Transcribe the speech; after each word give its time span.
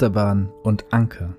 Achterbahn 0.00 0.50
und 0.62 0.86
Anker. 0.94 1.36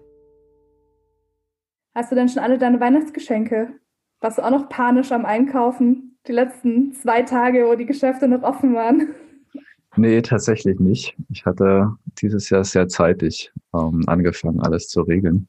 Hast 1.96 2.12
du 2.12 2.16
denn 2.16 2.30
schon 2.30 2.44
alle 2.44 2.60
deine 2.60 2.80
Weihnachtsgeschenke? 2.80 3.74
Warst 4.20 4.38
du 4.38 4.44
auch 4.44 4.52
noch 4.52 4.70
panisch 4.70 5.12
am 5.12 5.26
Einkaufen? 5.26 6.20
Die 6.28 6.32
letzten 6.32 6.94
zwei 6.94 7.24
Tage, 7.24 7.66
wo 7.66 7.74
die 7.74 7.88
Geschäfte 7.88 8.28
noch 8.28 8.44
offen 8.44 8.76
waren? 8.76 9.16
Nee, 9.96 10.22
tatsächlich 10.22 10.80
nicht. 10.80 11.18
Ich 11.30 11.44
hatte 11.44 11.92
dieses 12.22 12.52
Jahr 12.52 12.64
sehr 12.64 12.88
zeitig 12.88 13.52
ähm, 13.74 14.04
angefangen, 14.06 14.62
alles 14.62 14.90
zu 14.90 15.02
regeln. 15.02 15.48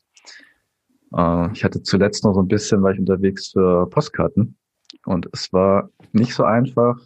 Äh, 1.14 1.52
ich 1.52 1.64
hatte 1.64 1.82
zuletzt 1.82 2.24
noch 2.24 2.32
so 2.32 2.40
ein 2.40 2.48
bisschen, 2.48 2.82
war 2.82 2.92
ich 2.92 2.98
unterwegs 2.98 3.48
für 3.48 3.90
Postkarten. 3.90 4.56
Und 5.04 5.28
es 5.34 5.52
war 5.52 5.90
nicht 6.12 6.32
so 6.32 6.44
einfach, 6.44 6.98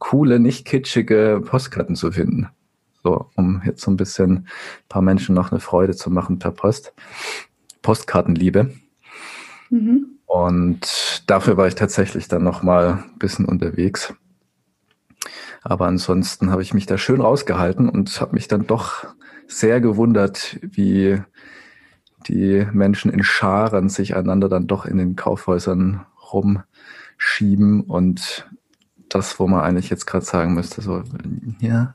coole, 0.00 0.40
nicht 0.40 0.66
kitschige 0.66 1.40
Postkarten 1.46 1.94
zu 1.94 2.10
finden. 2.10 2.48
So, 3.02 3.30
um 3.36 3.62
jetzt 3.64 3.82
so 3.82 3.90
ein 3.90 3.96
bisschen 3.96 4.30
ein 4.30 4.46
paar 4.88 5.02
Menschen 5.02 5.34
noch 5.34 5.50
eine 5.50 5.60
Freude 5.60 5.94
zu 5.94 6.10
machen 6.10 6.38
per 6.38 6.50
Post. 6.50 6.92
Postkartenliebe. 7.82 8.72
Mhm. 9.70 10.18
Und 10.26 11.22
dafür 11.26 11.56
war 11.56 11.66
ich 11.66 11.74
tatsächlich 11.74 12.28
dann 12.28 12.44
noch 12.44 12.62
mal 12.62 13.04
ein 13.04 13.18
bisschen 13.18 13.46
unterwegs. 13.46 14.14
Aber 15.62 15.86
ansonsten 15.86 16.50
habe 16.50 16.62
ich 16.62 16.74
mich 16.74 16.86
da 16.86 16.98
schön 16.98 17.20
rausgehalten 17.20 17.88
und 17.88 18.20
habe 18.20 18.34
mich 18.34 18.48
dann 18.48 18.66
doch 18.66 19.06
sehr 19.46 19.80
gewundert, 19.80 20.58
wie 20.62 21.20
die 22.28 22.66
Menschen 22.72 23.10
in 23.10 23.22
Scharen 23.22 23.88
sich 23.88 24.14
einander 24.14 24.48
dann 24.48 24.66
doch 24.66 24.86
in 24.86 24.98
den 24.98 25.16
Kaufhäusern 25.16 26.06
rumschieben 26.32 27.82
und 27.82 28.48
das, 29.10 29.38
wo 29.38 29.46
man 29.46 29.60
eigentlich 29.60 29.90
jetzt 29.90 30.06
gerade 30.06 30.24
sagen 30.24 30.54
müsste, 30.54 30.80
so, 30.80 31.02
ja, 31.60 31.94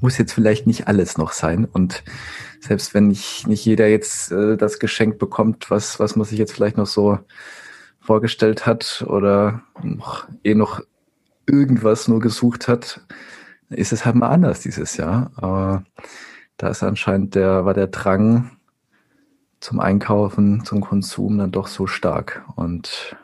muss 0.00 0.18
jetzt 0.18 0.32
vielleicht 0.32 0.66
nicht 0.66 0.88
alles 0.88 1.18
noch 1.18 1.32
sein. 1.32 1.64
Und 1.64 2.02
selbst 2.60 2.94
wenn 2.94 3.08
nicht, 3.08 3.46
nicht 3.46 3.64
jeder 3.64 3.88
jetzt 3.88 4.32
äh, 4.32 4.56
das 4.56 4.78
Geschenk 4.78 5.18
bekommt, 5.18 5.70
was, 5.70 6.00
was 6.00 6.16
man 6.16 6.24
sich 6.24 6.38
jetzt 6.38 6.52
vielleicht 6.52 6.76
noch 6.76 6.86
so 6.86 7.18
vorgestellt 8.00 8.66
hat 8.66 9.04
oder 9.06 9.62
noch, 9.82 10.26
eh 10.42 10.54
noch 10.54 10.80
irgendwas 11.46 12.08
nur 12.08 12.20
gesucht 12.20 12.68
hat, 12.68 13.00
ist 13.70 13.92
es 13.92 14.04
halt 14.04 14.16
mal 14.16 14.28
anders 14.28 14.60
dieses 14.60 14.96
Jahr. 14.96 15.30
Aber 15.36 15.84
da 16.56 16.68
ist 16.68 16.82
anscheinend 16.82 17.34
der, 17.34 17.64
war 17.64 17.74
der 17.74 17.88
Drang 17.88 18.50
zum 19.60 19.80
Einkaufen, 19.80 20.64
zum 20.64 20.80
Konsum 20.80 21.38
dann 21.38 21.52
doch 21.52 21.68
so 21.68 21.86
stark. 21.86 22.44
Und 22.56 23.16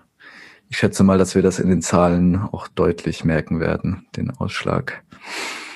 ich 0.71 0.77
schätze 0.77 1.03
mal, 1.05 1.19
dass 1.19 1.35
wir 1.35 1.43
das 1.43 1.59
in 1.59 1.69
den 1.69 1.83
Zahlen 1.83 2.37
auch 2.53 2.69
deutlich 2.69 3.25
merken 3.25 3.61
werden, 3.61 4.07
den 4.17 4.31
Ausschlag. 4.31 5.03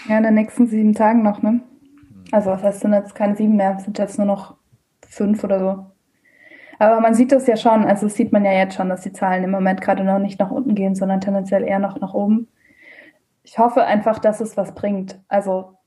Ja, 0.08 0.18
in 0.18 0.24
den 0.24 0.34
nächsten 0.34 0.66
sieben 0.66 0.94
Tagen 0.94 1.22
noch, 1.22 1.42
ne? 1.42 1.60
Also 2.30 2.50
was 2.50 2.62
heißt 2.62 2.84
denn 2.84 2.92
jetzt 2.92 3.14
keine 3.14 3.36
sieben 3.36 3.56
mehr, 3.56 3.78
sind 3.78 3.98
jetzt 3.98 4.18
nur 4.18 4.26
noch 4.26 4.56
fünf 5.06 5.44
oder 5.44 5.58
so. 5.58 5.86
Aber 6.78 7.00
man 7.00 7.14
sieht 7.14 7.30
das 7.30 7.46
ja 7.46 7.56
schon, 7.56 7.84
also 7.84 8.06
das 8.06 8.16
sieht 8.16 8.32
man 8.32 8.44
ja 8.44 8.52
jetzt 8.52 8.74
schon, 8.74 8.88
dass 8.88 9.02
die 9.02 9.12
Zahlen 9.12 9.44
im 9.44 9.50
Moment 9.50 9.80
gerade 9.80 10.02
noch 10.02 10.18
nicht 10.18 10.40
nach 10.40 10.50
unten 10.50 10.74
gehen, 10.74 10.94
sondern 10.94 11.20
tendenziell 11.20 11.62
eher 11.62 11.78
noch 11.78 12.00
nach 12.00 12.14
oben. 12.14 12.48
Ich 13.44 13.58
hoffe 13.58 13.84
einfach, 13.84 14.18
dass 14.18 14.40
es 14.40 14.56
was 14.56 14.74
bringt. 14.74 15.20
Also 15.28 15.78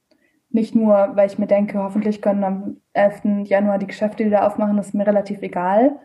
nicht 0.50 0.74
nur, 0.74 1.12
weil 1.16 1.28
ich 1.28 1.38
mir 1.38 1.48
denke, 1.48 1.80
hoffentlich 1.80 2.22
können 2.22 2.44
am 2.44 2.78
11. 2.94 3.48
Januar 3.50 3.78
die 3.78 3.88
Geschäfte 3.88 4.26
wieder 4.26 4.48
aufmachen, 4.48 4.78
das 4.78 4.88
ist 4.88 4.94
mir 4.94 5.06
relativ 5.06 5.42
egal. 5.42 6.00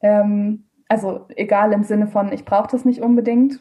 Ähm, 0.00 0.69
also 0.90 1.26
egal 1.36 1.72
im 1.72 1.84
Sinne 1.84 2.08
von, 2.08 2.32
ich 2.32 2.44
brauche 2.44 2.68
das 2.68 2.84
nicht 2.84 3.00
unbedingt. 3.00 3.60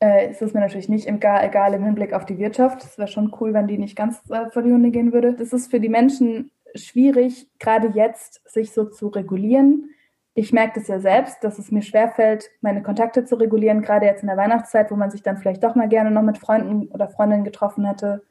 Äh, 0.00 0.30
ist 0.30 0.42
es 0.42 0.52
mir 0.52 0.60
natürlich 0.60 0.90
nicht 0.90 1.08
egal, 1.08 1.42
egal 1.42 1.72
im 1.72 1.82
Hinblick 1.82 2.12
auf 2.12 2.26
die 2.26 2.36
Wirtschaft. 2.36 2.84
Es 2.84 2.98
wäre 2.98 3.08
schon 3.08 3.34
cool, 3.40 3.54
wenn 3.54 3.66
die 3.66 3.78
nicht 3.78 3.96
ganz 3.96 4.20
äh, 4.28 4.50
vor 4.50 4.62
die 4.62 4.70
Hunde 4.70 4.90
gehen 4.90 5.14
würde. 5.14 5.32
Das 5.32 5.54
ist 5.54 5.70
für 5.70 5.80
die 5.80 5.88
Menschen 5.88 6.50
schwierig, 6.74 7.48
gerade 7.58 7.88
jetzt 7.94 8.46
sich 8.46 8.72
so 8.72 8.84
zu 8.84 9.08
regulieren. 9.08 9.88
Ich 10.34 10.52
merke 10.52 10.78
das 10.78 10.88
ja 10.88 11.00
selbst, 11.00 11.42
dass 11.42 11.58
es 11.58 11.72
mir 11.72 11.80
schwerfällt, 11.80 12.50
meine 12.60 12.82
Kontakte 12.82 13.24
zu 13.24 13.36
regulieren, 13.36 13.80
gerade 13.80 14.04
jetzt 14.04 14.20
in 14.20 14.28
der 14.28 14.36
Weihnachtszeit, 14.36 14.90
wo 14.90 14.94
man 14.94 15.10
sich 15.10 15.22
dann 15.22 15.38
vielleicht 15.38 15.64
doch 15.64 15.74
mal 15.74 15.88
gerne 15.88 16.10
noch 16.10 16.22
mit 16.22 16.36
Freunden 16.36 16.88
oder 16.88 17.08
Freundinnen 17.08 17.44
getroffen 17.44 17.86
hätte. 17.86 18.22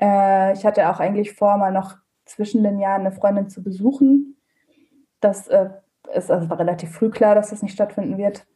Äh, 0.00 0.54
ich 0.54 0.64
hatte 0.64 0.88
auch 0.88 0.98
eigentlich 0.98 1.34
vor, 1.34 1.58
mal 1.58 1.72
noch 1.72 1.98
zwischen 2.24 2.62
den 2.62 2.78
Jahren 2.78 3.02
eine 3.02 3.12
Freundin 3.12 3.50
zu 3.50 3.62
besuchen. 3.62 4.38
Das 5.20 5.46
äh, 5.48 5.68
ist 6.14 6.30
also 6.30 6.48
war 6.50 6.58
relativ 6.58 6.90
früh 6.90 7.10
klar, 7.10 7.34
dass 7.34 7.50
das 7.50 7.62
nicht 7.62 7.74
stattfinden 7.74 8.18
wird. 8.18 8.46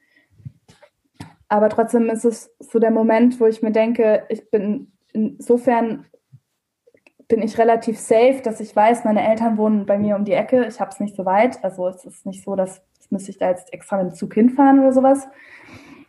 Aber 1.49 1.69
trotzdem 1.69 2.09
ist 2.09 2.25
es 2.25 2.55
so 2.61 2.79
der 2.79 2.91
Moment, 2.91 3.41
wo 3.41 3.47
ich 3.47 3.63
mir 3.63 3.73
denke, 3.73 4.25
ich 4.29 4.51
bin 4.51 4.93
insofern 5.13 6.07
bin 7.27 7.43
ich 7.43 7.59
relativ 7.59 7.99
safe, 7.99 8.41
dass 8.43 8.61
ich 8.61 8.75
weiß, 8.75 9.05
meine 9.05 9.27
Eltern 9.27 9.57
wohnen 9.57 9.87
bei 9.87 9.99
mir 9.99 10.17
um 10.17 10.25
die 10.25 10.33
Ecke. 10.33 10.67
Ich 10.67 10.81
habe 10.81 10.91
es 10.91 11.01
nicht 11.01 11.17
so 11.17 11.25
weit. 11.25 11.63
Also 11.65 11.89
es 11.89 12.05
ist 12.05 12.27
nicht 12.27 12.45
so, 12.45 12.57
dass 12.57 12.83
das 12.99 13.11
müsste 13.11 13.31
ich 13.31 13.39
da 13.39 13.49
jetzt 13.49 13.73
extra 13.73 13.97
mit 13.97 14.13
dem 14.13 14.15
Zug 14.15 14.35
hinfahren 14.35 14.81
oder 14.81 14.93
sowas, 14.93 15.29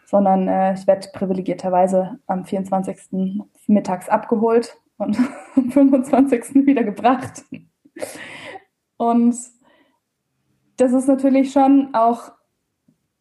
sondern 0.06 0.48
äh, 0.48 0.74
ich 0.74 0.86
werde 0.88 1.08
privilegierterweise 1.14 2.20
am 2.26 2.46
24. 2.46 3.38
mittags 3.68 4.10
abgeholt 4.10 4.78
und 4.98 5.18
am 5.56 5.72
25. 5.72 6.66
wieder 6.66 6.84
gebracht. 6.84 7.44
Und 8.98 9.36
das 10.82 10.94
ist 10.94 11.08
natürlich 11.08 11.52
schon 11.52 11.94
auch 11.94 12.32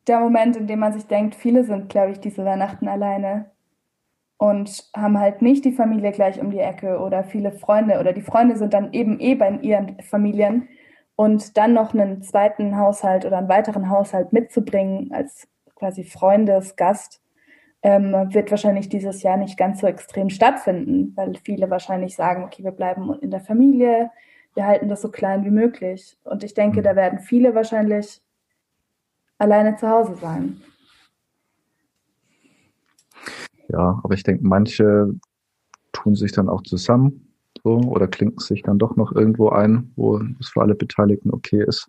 der 0.07 0.21
Moment, 0.21 0.57
in 0.57 0.67
dem 0.67 0.79
man 0.79 0.95
sich 0.95 1.07
denkt, 1.07 1.35
viele 1.35 1.63
sind, 1.65 1.91
glaube 1.91 2.13
ich, 2.13 2.21
diese 2.21 2.43
Weihnachten 2.43 2.89
alleine 2.89 3.51
und 4.39 4.89
haben 4.97 5.19
halt 5.19 5.43
nicht 5.43 5.67
die 5.67 5.73
Familie 5.73 6.13
gleich 6.13 6.41
um 6.41 6.51
die 6.51 6.59
Ecke 6.59 6.99
oder 7.01 7.23
viele 7.23 7.53
Freunde 7.53 8.01
oder 8.01 8.15
die 8.15 8.23
Freunde 8.23 8.57
sind 8.57 8.73
dann 8.73 8.95
eben 8.95 9.21
eh 9.21 9.35
bei 9.35 9.51
ihren 9.61 10.01
Familien. 10.01 10.69
Und 11.17 11.59
dann 11.59 11.75
noch 11.75 11.93
einen 11.93 12.23
zweiten 12.23 12.79
Haushalt 12.79 13.27
oder 13.27 13.37
einen 13.37 13.51
weiteren 13.51 13.91
Haushalt 13.91 14.33
mitzubringen 14.33 15.13
als 15.13 15.47
quasi 15.75 16.03
Freundesgast, 16.03 17.21
ähm, 17.83 18.13
wird 18.33 18.51
wahrscheinlich 18.51 18.89
dieses 18.89 19.23
Jahr 19.23 19.37
nicht 19.37 19.59
ganz 19.59 19.81
so 19.81 19.87
extrem 19.87 20.31
stattfinden, 20.31 21.13
weil 21.15 21.35
viele 21.45 21.69
wahrscheinlich 21.69 22.17
sagen, 22.17 22.45
okay, 22.45 22.65
wir 22.65 22.73
bleiben 22.73 23.13
in 23.21 23.31
der 23.31 23.41
Familie, 23.41 24.11
wir 24.55 24.67
halten 24.67 24.89
das 24.89 25.03
so 25.03 25.11
klein 25.11 25.45
wie 25.45 25.51
möglich. 25.51 26.17
Und 26.25 26.45
ich 26.45 26.55
denke, 26.55 26.83
da 26.83 26.97
werden 26.97 27.19
viele 27.19 27.55
wahrscheinlich 27.55 28.21
alleine 29.39 29.77
zu 29.77 29.89
Hause 29.89 30.17
sein. 30.17 30.61
Ja, 33.69 34.01
aber 34.03 34.15
ich 34.15 34.23
denke, 34.23 34.45
manche 34.45 35.15
tun 35.93 36.17
sich 36.17 36.33
dann 36.33 36.49
auch 36.49 36.63
zusammen 36.63 37.33
so 37.63 37.77
oder 37.79 38.09
klinken 38.09 38.41
sich 38.41 38.63
dann 38.63 38.79
doch 38.79 38.97
noch 38.97 39.13
irgendwo 39.13 39.51
ein, 39.51 39.93
wo 39.97 40.21
es 40.41 40.49
für 40.49 40.63
alle 40.63 40.75
Beteiligten 40.75 41.31
okay 41.31 41.65
ist. 41.67 41.89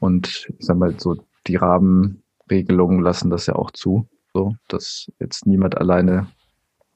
Und 0.00 0.48
ich 0.58 0.66
sag 0.66 0.76
mal, 0.76 0.98
so 0.98 1.16
die 1.46 1.56
Rahmenregelungen 1.56 3.00
lassen 3.00 3.30
das 3.30 3.46
ja 3.46 3.56
auch 3.56 3.70
zu, 3.70 4.06
so 4.32 4.54
dass 4.68 5.10
jetzt 5.18 5.46
niemand 5.46 5.78
alleine 5.78 6.26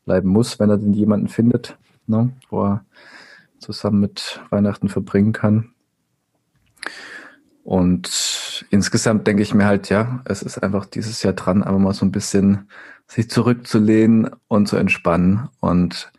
bleiben 0.05 0.29
muss, 0.29 0.59
wenn 0.59 0.71
er 0.71 0.79
denn 0.79 0.95
jemanden 0.95 1.29
findet, 1.29 1.79
ne, 2.07 2.33
wo 2.51 2.65
er 2.65 2.85
zusammen 3.59 4.01
mit 4.01 4.41
Weihnachten 4.51 4.89
verbringen 4.89 5.33
kann. 5.33 5.73
Und 7.65 8.67
insgesamt 8.71 9.27
denke 9.27 9.43
ich 9.43 9.53
mir 9.53 9.67
halt, 9.67 9.91
ja, 9.91 10.23
es 10.25 10.43
ist 10.43 10.63
einfach 10.63 10.87
dieses 10.87 11.23
Jahr 11.23 11.35
dran, 11.35 11.63
einfach 11.63 11.79
mal 11.79 11.93
so 11.93 12.07
ein 12.07 12.13
bisschen 12.13 12.69
sich 13.07 13.29
zurückzulehnen 13.29 14.31
und 14.49 14.69
zu 14.69 14.77
entspannen 14.77 15.49
und 15.61 16.11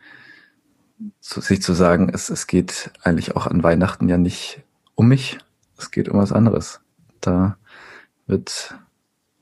zu, 1.20 1.40
sich 1.40 1.62
zu 1.62 1.72
sagen, 1.72 2.10
es, 2.12 2.30
es 2.30 2.46
geht 2.46 2.92
eigentlich 3.02 3.36
auch 3.36 3.46
an 3.46 3.62
Weihnachten 3.62 4.08
ja 4.08 4.18
nicht 4.18 4.62
um 4.94 5.08
mich, 5.08 5.38
es 5.76 5.90
geht 5.90 6.08
um 6.08 6.18
was 6.18 6.32
anderes. 6.32 6.80
Da 7.20 7.56
wird 8.26 8.76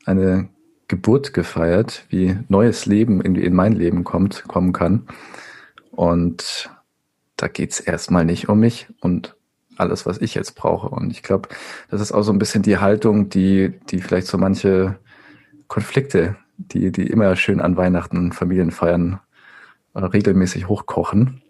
eine 0.06 0.48
Geburt 0.88 1.34
gefeiert, 1.34 2.06
wie 2.08 2.38
neues 2.48 2.86
Leben 2.86 3.20
in, 3.20 3.34
in 3.34 3.54
mein 3.54 3.72
Leben 3.72 4.04
kommt, 4.04 4.44
kommen 4.48 4.72
kann. 4.72 5.06
Und 5.90 6.70
da 7.38 7.48
geht's 7.48 7.80
erstmal 7.80 8.24
nicht 8.24 8.48
um 8.48 8.60
mich 8.60 8.88
und 9.00 9.36
alles, 9.76 10.06
was 10.06 10.18
ich 10.18 10.34
jetzt 10.34 10.54
brauche. 10.56 10.88
Und 10.88 11.10
ich 11.10 11.22
glaube, 11.22 11.48
das 11.88 12.00
ist 12.00 12.12
auch 12.12 12.22
so 12.22 12.32
ein 12.32 12.38
bisschen 12.38 12.62
die 12.62 12.78
Haltung, 12.78 13.28
die, 13.28 13.78
die 13.90 14.00
vielleicht 14.00 14.26
so 14.26 14.36
manche 14.36 14.98
Konflikte, 15.68 16.36
die, 16.56 16.90
die 16.90 17.06
immer 17.06 17.34
schön 17.36 17.60
an 17.60 17.76
Weihnachten 17.76 18.32
Familienfeiern 18.32 19.20
äh, 19.94 20.00
regelmäßig 20.00 20.68
hochkochen, 20.68 21.40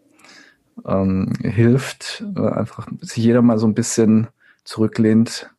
ähm, 0.86 1.32
hilft, 1.42 2.22
äh, 2.36 2.48
einfach 2.48 2.86
sich 3.00 3.24
jeder 3.24 3.40
mal 3.40 3.58
so 3.58 3.66
ein 3.66 3.74
bisschen 3.74 4.28
zurücklehnt 4.64 5.50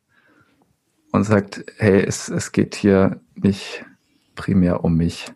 und 1.11 1.23
sagt, 1.23 1.65
hey, 1.77 2.03
es, 2.05 2.29
es 2.29 2.51
geht 2.51 2.75
hier 2.75 3.19
nicht 3.33 3.83
primär 4.35 4.83
um 4.83 4.95
mich, 4.95 5.33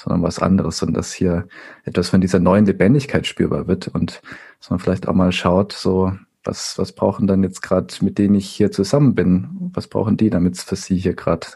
sondern 0.00 0.22
was 0.22 0.38
anderes 0.38 0.82
und 0.82 0.94
dass 0.94 1.12
hier 1.12 1.46
etwas 1.84 2.08
von 2.08 2.20
dieser 2.20 2.38
neuen 2.38 2.64
Lebendigkeit 2.64 3.26
spürbar 3.26 3.66
wird 3.66 3.88
und 3.88 4.22
dass 4.58 4.70
man 4.70 4.78
vielleicht 4.78 5.06
auch 5.08 5.14
mal 5.14 5.32
schaut, 5.32 5.72
so 5.72 6.12
was, 6.42 6.78
was 6.78 6.92
brauchen 6.92 7.26
dann 7.26 7.42
jetzt 7.42 7.60
gerade, 7.60 7.92
mit 8.00 8.16
denen 8.16 8.34
ich 8.34 8.48
hier 8.48 8.72
zusammen 8.72 9.14
bin, 9.14 9.70
was 9.74 9.88
brauchen 9.88 10.16
die, 10.16 10.30
damit 10.30 10.54
es 10.54 10.62
für 10.62 10.76
sie 10.76 10.96
hier 10.96 11.14
gerade 11.14 11.46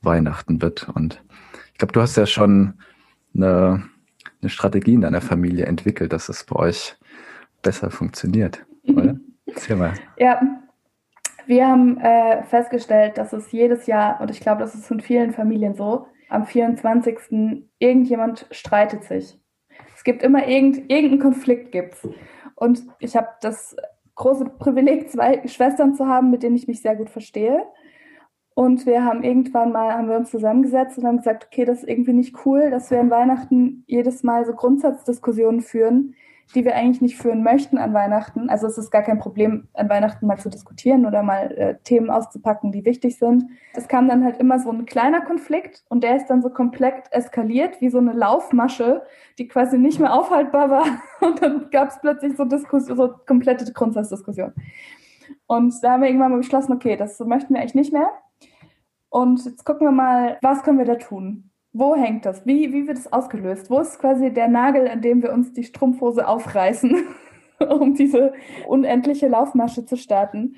Weihnachten 0.00 0.62
wird. 0.62 0.88
Und 0.88 1.22
ich 1.72 1.78
glaube, 1.78 1.92
du 1.92 2.00
hast 2.00 2.16
ja 2.16 2.26
schon 2.26 2.74
eine, 3.34 3.82
eine 4.40 4.50
Strategie 4.50 4.94
in 4.94 5.00
deiner 5.00 5.20
Familie 5.20 5.66
entwickelt, 5.66 6.12
dass 6.12 6.28
es 6.28 6.44
bei 6.44 6.56
euch 6.56 6.96
besser 7.62 7.90
funktioniert, 7.90 8.64
oder? 8.84 9.16
Erzähl 9.46 9.76
mal. 9.76 9.94
Ja, 10.18 10.40
wir 11.46 11.66
haben 11.66 11.98
äh, 11.98 12.44
festgestellt, 12.44 13.18
dass 13.18 13.32
es 13.32 13.50
jedes 13.50 13.86
Jahr, 13.86 14.20
und 14.20 14.30
ich 14.30 14.40
glaube, 14.40 14.60
das 14.60 14.74
ist 14.74 14.90
in 14.90 15.00
vielen 15.00 15.32
Familien 15.32 15.74
so, 15.74 16.06
am 16.32 16.46
24. 16.46 17.66
irgendjemand 17.78 18.46
streitet 18.50 19.04
sich. 19.04 19.38
Es 19.94 20.04
gibt 20.04 20.22
immer 20.22 20.48
irgend, 20.48 20.90
irgendeinen 20.90 21.20
Konflikt 21.20 21.72
gibt's. 21.72 22.08
Und 22.54 22.82
ich 22.98 23.16
habe 23.16 23.28
das 23.40 23.76
große 24.14 24.44
Privileg, 24.58 25.10
zwei 25.10 25.46
Schwestern 25.46 25.94
zu 25.94 26.06
haben, 26.06 26.30
mit 26.30 26.42
denen 26.42 26.56
ich 26.56 26.66
mich 26.66 26.82
sehr 26.82 26.96
gut 26.96 27.10
verstehe. 27.10 27.62
Und 28.54 28.84
wir 28.86 29.04
haben 29.04 29.22
irgendwann 29.22 29.72
mal, 29.72 29.92
haben 29.92 30.08
wir 30.08 30.16
uns 30.16 30.30
zusammengesetzt 30.30 30.98
und 30.98 31.06
haben 31.06 31.18
gesagt, 31.18 31.46
okay, 31.46 31.64
das 31.64 31.78
ist 31.78 31.88
irgendwie 31.88 32.12
nicht 32.12 32.44
cool, 32.44 32.70
dass 32.70 32.90
wir 32.90 33.00
an 33.00 33.10
Weihnachten 33.10 33.84
jedes 33.86 34.22
Mal 34.22 34.44
so 34.44 34.52
Grundsatzdiskussionen 34.52 35.62
führen, 35.62 36.14
die 36.54 36.64
wir 36.64 36.74
eigentlich 36.74 37.00
nicht 37.00 37.16
führen 37.16 37.42
möchten 37.42 37.78
an 37.78 37.94
Weihnachten. 37.94 38.50
Also 38.50 38.66
es 38.66 38.78
ist 38.78 38.90
gar 38.90 39.02
kein 39.02 39.18
Problem, 39.18 39.68
an 39.72 39.88
Weihnachten 39.88 40.26
mal 40.26 40.38
zu 40.38 40.50
diskutieren 40.50 41.06
oder 41.06 41.22
mal 41.22 41.50
äh, 41.52 41.74
Themen 41.84 42.10
auszupacken, 42.10 42.72
die 42.72 42.84
wichtig 42.84 43.18
sind. 43.18 43.44
Es 43.74 43.88
kam 43.88 44.08
dann 44.08 44.24
halt 44.24 44.38
immer 44.38 44.58
so 44.58 44.70
ein 44.70 44.84
kleiner 44.84 45.22
Konflikt 45.22 45.84
und 45.88 46.04
der 46.04 46.16
ist 46.16 46.26
dann 46.26 46.42
so 46.42 46.50
komplett 46.50 47.10
eskaliert, 47.10 47.80
wie 47.80 47.90
so 47.90 47.98
eine 47.98 48.12
Laufmasche, 48.12 49.02
die 49.38 49.48
quasi 49.48 49.78
nicht 49.78 49.98
mehr 49.98 50.12
aufhaltbar 50.12 50.70
war. 50.70 50.84
Und 51.20 51.40
dann 51.40 51.70
gab 51.70 51.88
es 51.88 52.00
plötzlich 52.00 52.36
so, 52.36 52.44
Diskussion, 52.44 52.96
so 52.96 53.14
komplette 53.26 53.72
Grundsatzdiskussion. 53.72 54.52
Und 55.46 55.74
da 55.82 55.92
haben 55.92 56.02
wir 56.02 56.08
irgendwann 56.08 56.32
mal 56.32 56.38
beschlossen, 56.38 56.72
okay, 56.72 56.96
das 56.96 57.18
möchten 57.20 57.54
wir 57.54 57.60
eigentlich 57.60 57.74
nicht 57.74 57.92
mehr. 57.92 58.10
Und 59.08 59.44
jetzt 59.44 59.64
gucken 59.64 59.86
wir 59.86 59.92
mal, 59.92 60.38
was 60.42 60.62
können 60.62 60.78
wir 60.78 60.84
da 60.84 60.96
tun? 60.96 61.51
Wo 61.72 61.94
hängt 61.96 62.26
das? 62.26 62.44
Wie, 62.44 62.72
wie 62.72 62.86
wird 62.86 62.98
es 62.98 63.12
ausgelöst? 63.12 63.70
Wo 63.70 63.80
ist 63.80 63.98
quasi 63.98 64.32
der 64.32 64.48
Nagel, 64.48 64.88
an 64.88 65.00
dem 65.00 65.22
wir 65.22 65.32
uns 65.32 65.52
die 65.52 65.64
Strumpfhose 65.64 66.28
aufreißen, 66.28 67.06
um 67.70 67.94
diese 67.94 68.34
unendliche 68.66 69.28
Laufmasche 69.28 69.86
zu 69.86 69.96
starten? 69.96 70.56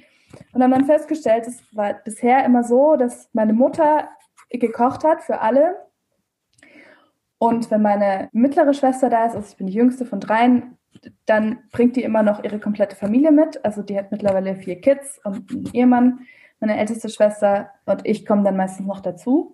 Und 0.53 0.63
haben 0.63 0.73
dann 0.73 0.87
festgestellt, 0.87 1.47
es 1.47 1.63
war 1.73 1.95
bisher 2.05 2.45
immer 2.45 2.65
so, 2.65 2.97
dass 2.97 3.29
meine 3.33 3.53
Mutter 3.53 4.09
gekocht 4.51 5.05
hat 5.05 5.23
für 5.23 5.41
alle. 5.41 5.77
Und 7.39 7.71
wenn 7.71 7.83
meine 7.83 8.29
mittlere 8.33 8.75
Schwester 8.75 9.11
da 9.11 9.27
ist, 9.27 9.37
also 9.37 9.49
ich 9.49 9.57
bin 9.57 9.69
die 9.69 9.75
jüngste 9.75 10.07
von 10.07 10.19
dreien, 10.19 10.79
dann 11.27 11.59
bringt 11.73 11.97
die 11.97 12.03
immer 12.03 12.23
noch 12.23 12.43
ihre 12.43 12.59
komplette 12.59 12.97
Familie 12.97 13.33
mit. 13.33 13.65
Also 13.65 13.83
die 13.83 13.99
hat 13.99 14.11
mittlerweile 14.11 14.57
vier 14.57 14.81
Kids 14.81 15.21
und 15.25 15.51
einen 15.51 15.71
Ehemann. 15.73 16.21
Meine 16.61 16.79
älteste 16.79 17.09
Schwester 17.09 17.71
und 17.85 18.01
ich 18.05 18.25
kommen 18.25 18.45
dann 18.45 18.57
meistens 18.57 18.87
noch 18.87 19.01
dazu. 19.01 19.54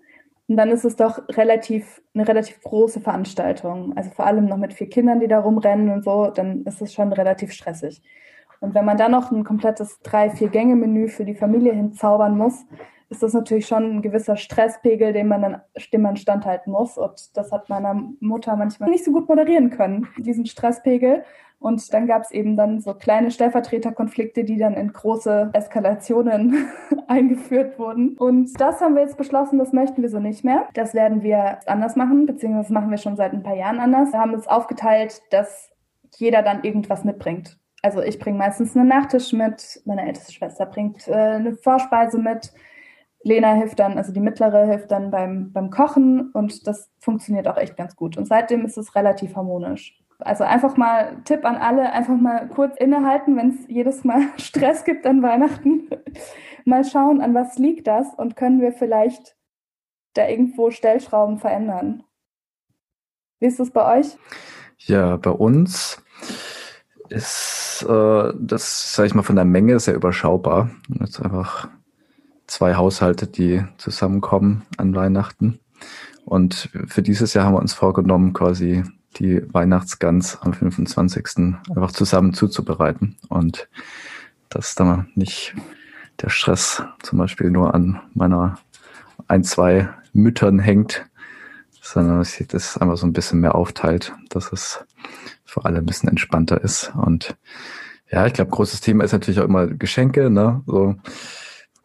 Und 0.51 0.57
dann 0.57 0.73
ist 0.73 0.85
es 0.85 0.97
doch 0.97 1.23
relativ, 1.29 2.03
eine 2.13 2.27
relativ 2.27 2.61
große 2.61 3.01
Veranstaltung. 3.01 3.97
Also 3.97 4.11
vor 4.11 4.27
allem 4.27 4.47
noch 4.47 4.57
mit 4.57 4.73
vier 4.73 4.89
Kindern, 4.89 5.21
die 5.21 5.29
da 5.29 5.39
rumrennen 5.39 5.91
und 5.91 6.03
so, 6.03 6.27
dann 6.27 6.65
ist 6.65 6.83
es 6.83 6.93
schon 6.93 7.13
relativ 7.13 7.53
stressig. 7.53 8.03
Und 8.59 8.75
wenn 8.75 8.85
man 8.85 8.99
dann 8.99 9.13
noch 9.13 9.31
ein 9.31 9.45
komplettes 9.45 10.01
drei, 10.03 10.29
vier 10.29 10.49
Gänge-Menü 10.49 11.07
für 11.07 11.25
die 11.25 11.37
Familie 11.37 11.73
hinzaubern 11.73 12.37
muss, 12.37 12.67
ist 13.11 13.23
das 13.23 13.33
natürlich 13.33 13.69
schon 13.69 13.99
ein 13.99 14.03
gewisser 14.03 14.37
Stresspegel, 14.37 15.13
den 15.13 15.29
man 15.29 15.43
dann, 15.43 15.61
dem 15.93 16.03
man 16.03 16.17
standhalten 16.17 16.73
muss. 16.73 16.99
Und 16.99 17.37
das 17.37 17.53
hat 17.53 17.69
meiner 17.69 17.95
Mutter 18.19 18.57
manchmal 18.57 18.91
nicht 18.91 19.05
so 19.05 19.13
gut 19.13 19.29
moderieren 19.29 19.71
können, 19.71 20.09
diesen 20.19 20.47
Stresspegel. 20.47 21.23
Und 21.61 21.93
dann 21.93 22.07
gab 22.07 22.23
es 22.23 22.31
eben 22.31 22.57
dann 22.57 22.81
so 22.81 22.95
kleine 22.95 23.31
Stellvertreterkonflikte, 23.31 24.45
die 24.45 24.57
dann 24.57 24.75
in 24.75 24.93
große 24.93 25.51
Eskalationen 25.53 26.69
eingeführt 27.07 27.79
wurden. 27.79 28.17
Und 28.17 28.59
das 28.59 28.81
haben 28.81 28.95
wir 28.95 29.03
jetzt 29.03 29.19
beschlossen, 29.19 29.59
das 29.59 29.75
möchten 29.75 30.01
wir 30.01 30.09
so 30.09 30.21
nicht 30.21 30.43
mehr. 30.43 30.69
Das 30.73 30.95
werden 30.95 31.23
wir 31.23 31.59
anders 31.67 31.97
machen, 31.97 32.25
beziehungsweise 32.25 32.73
machen 32.73 32.91
wir 32.91 32.97
schon 32.97 33.17
seit 33.17 33.35
ein 33.35 33.43
paar 33.43 33.57
Jahren 33.57 33.79
anders. 33.79 34.11
Wir 34.13 34.21
haben 34.21 34.33
es 34.33 34.49
aufgeteilt, 34.49 35.21
dass 35.31 35.71
jeder 36.17 36.43
dann 36.43 36.65
irgendwas 36.65 37.05
mitbringt. 37.05 37.59
Also 37.83 38.01
ich 38.01 38.19
bringe 38.19 38.39
meistens 38.39 38.75
einen 38.75 38.89
Nachtisch 38.89 39.35
mit, 39.35 39.83
meine 39.85 40.07
älteste 40.07 40.33
Schwester 40.33 40.65
bringt 40.65 41.09
äh, 41.09 41.13
eine 41.13 41.55
Vorspeise 41.55 42.19
mit. 42.19 42.53
Lena 43.23 43.53
hilft 43.53 43.79
dann, 43.79 43.99
also 43.99 44.13
die 44.13 44.21
mittlere 44.21 44.65
hilft 44.65 44.91
dann 44.91 45.11
beim, 45.11 45.53
beim 45.53 45.69
Kochen 45.69 46.31
und 46.33 46.67
das 46.67 46.91
funktioniert 47.01 47.49
auch 47.49 47.59
echt 47.59 47.77
ganz 47.77 47.97
gut. 47.97 48.17
Und 48.17 48.27
seitdem 48.27 48.65
ist 48.65 48.79
es 48.79 48.95
relativ 48.95 49.37
harmonisch. 49.37 50.01
Also 50.23 50.45
einfach 50.45 50.77
mal 50.77 51.17
Tipp 51.25 51.45
an 51.45 51.57
alle, 51.57 51.93
einfach 51.93 52.17
mal 52.17 52.49
kurz 52.49 52.77
innehalten, 52.77 53.37
wenn 53.37 53.51
es 53.51 53.69
jedes 53.69 54.05
Mal 54.05 54.23
Stress 54.37 54.85
gibt 54.85 55.07
an 55.07 55.23
Weihnachten. 55.23 55.89
mal 56.65 56.85
schauen, 56.85 57.21
an 57.21 57.35
was 57.35 57.59
liegt 57.59 57.87
das 57.87 58.07
und 58.17 58.37
können 58.37 58.61
wir 58.61 58.73
vielleicht 58.73 59.37
da 60.15 60.27
irgendwo 60.27 60.71
Stellschrauben 60.71 61.39
verändern. 61.39 62.05
Wie 63.39 63.47
ist 63.47 63.61
das 63.61 63.71
bei 63.71 63.99
euch? 63.99 64.17
Ja, 64.79 65.17
bei 65.17 65.31
uns 65.31 66.03
ist 67.09 67.87
äh, 67.89 68.33
das, 68.39 68.95
sage 68.95 69.07
ich 69.07 69.15
mal, 69.15 69.23
von 69.23 69.37
der 69.37 69.45
Menge 69.45 69.79
sehr 69.81 69.95
überschaubar. 69.95 70.71
Jetzt 71.01 71.21
einfach 71.21 71.69
zwei 72.47 72.75
Haushalte, 72.75 73.27
die 73.27 73.65
zusammenkommen 73.79 74.63
an 74.77 74.95
Weihnachten. 74.95 75.61
Und 76.25 76.71
für 76.87 77.03
dieses 77.03 77.35
Jahr 77.35 77.47
haben 77.47 77.55
wir 77.55 77.61
uns 77.61 77.75
vorgenommen, 77.75 78.33
quasi 78.33 78.85
die 79.17 79.43
Weihnachtsgans 79.53 80.39
am 80.43 80.53
25. 80.53 81.57
einfach 81.75 81.93
zusammen 81.93 82.33
zuzubereiten 82.33 83.17
und 83.29 83.69
dass 84.49 84.75
da 84.75 85.07
nicht 85.15 85.55
der 86.21 86.29
Stress 86.29 86.83
zum 87.03 87.19
Beispiel 87.19 87.51
nur 87.51 87.75
an 87.75 88.01
meiner 88.15 88.59
ein, 89.29 89.45
zwei 89.45 89.89
Müttern 90.13 90.59
hängt, 90.59 91.07
sondern 91.81 92.19
dass 92.19 92.35
sich 92.35 92.49
das 92.49 92.77
einfach 92.77 92.97
so 92.97 93.07
ein 93.07 93.13
bisschen 93.13 93.41
mehr 93.41 93.55
aufteilt, 93.55 94.13
dass 94.29 94.53
es 94.53 94.85
für 95.45 95.65
alle 95.65 95.79
ein 95.79 95.87
bisschen 95.87 96.09
entspannter 96.09 96.63
ist. 96.63 96.93
Und 96.95 97.37
ja, 98.11 98.27
ich 98.27 98.33
glaube, 98.33 98.51
großes 98.51 98.81
Thema 98.81 99.05
ist 99.05 99.13
natürlich 99.13 99.41
auch 99.41 99.45
immer 99.45 99.67
Geschenke, 99.67 100.31
ne? 100.31 100.63
So 100.67 100.97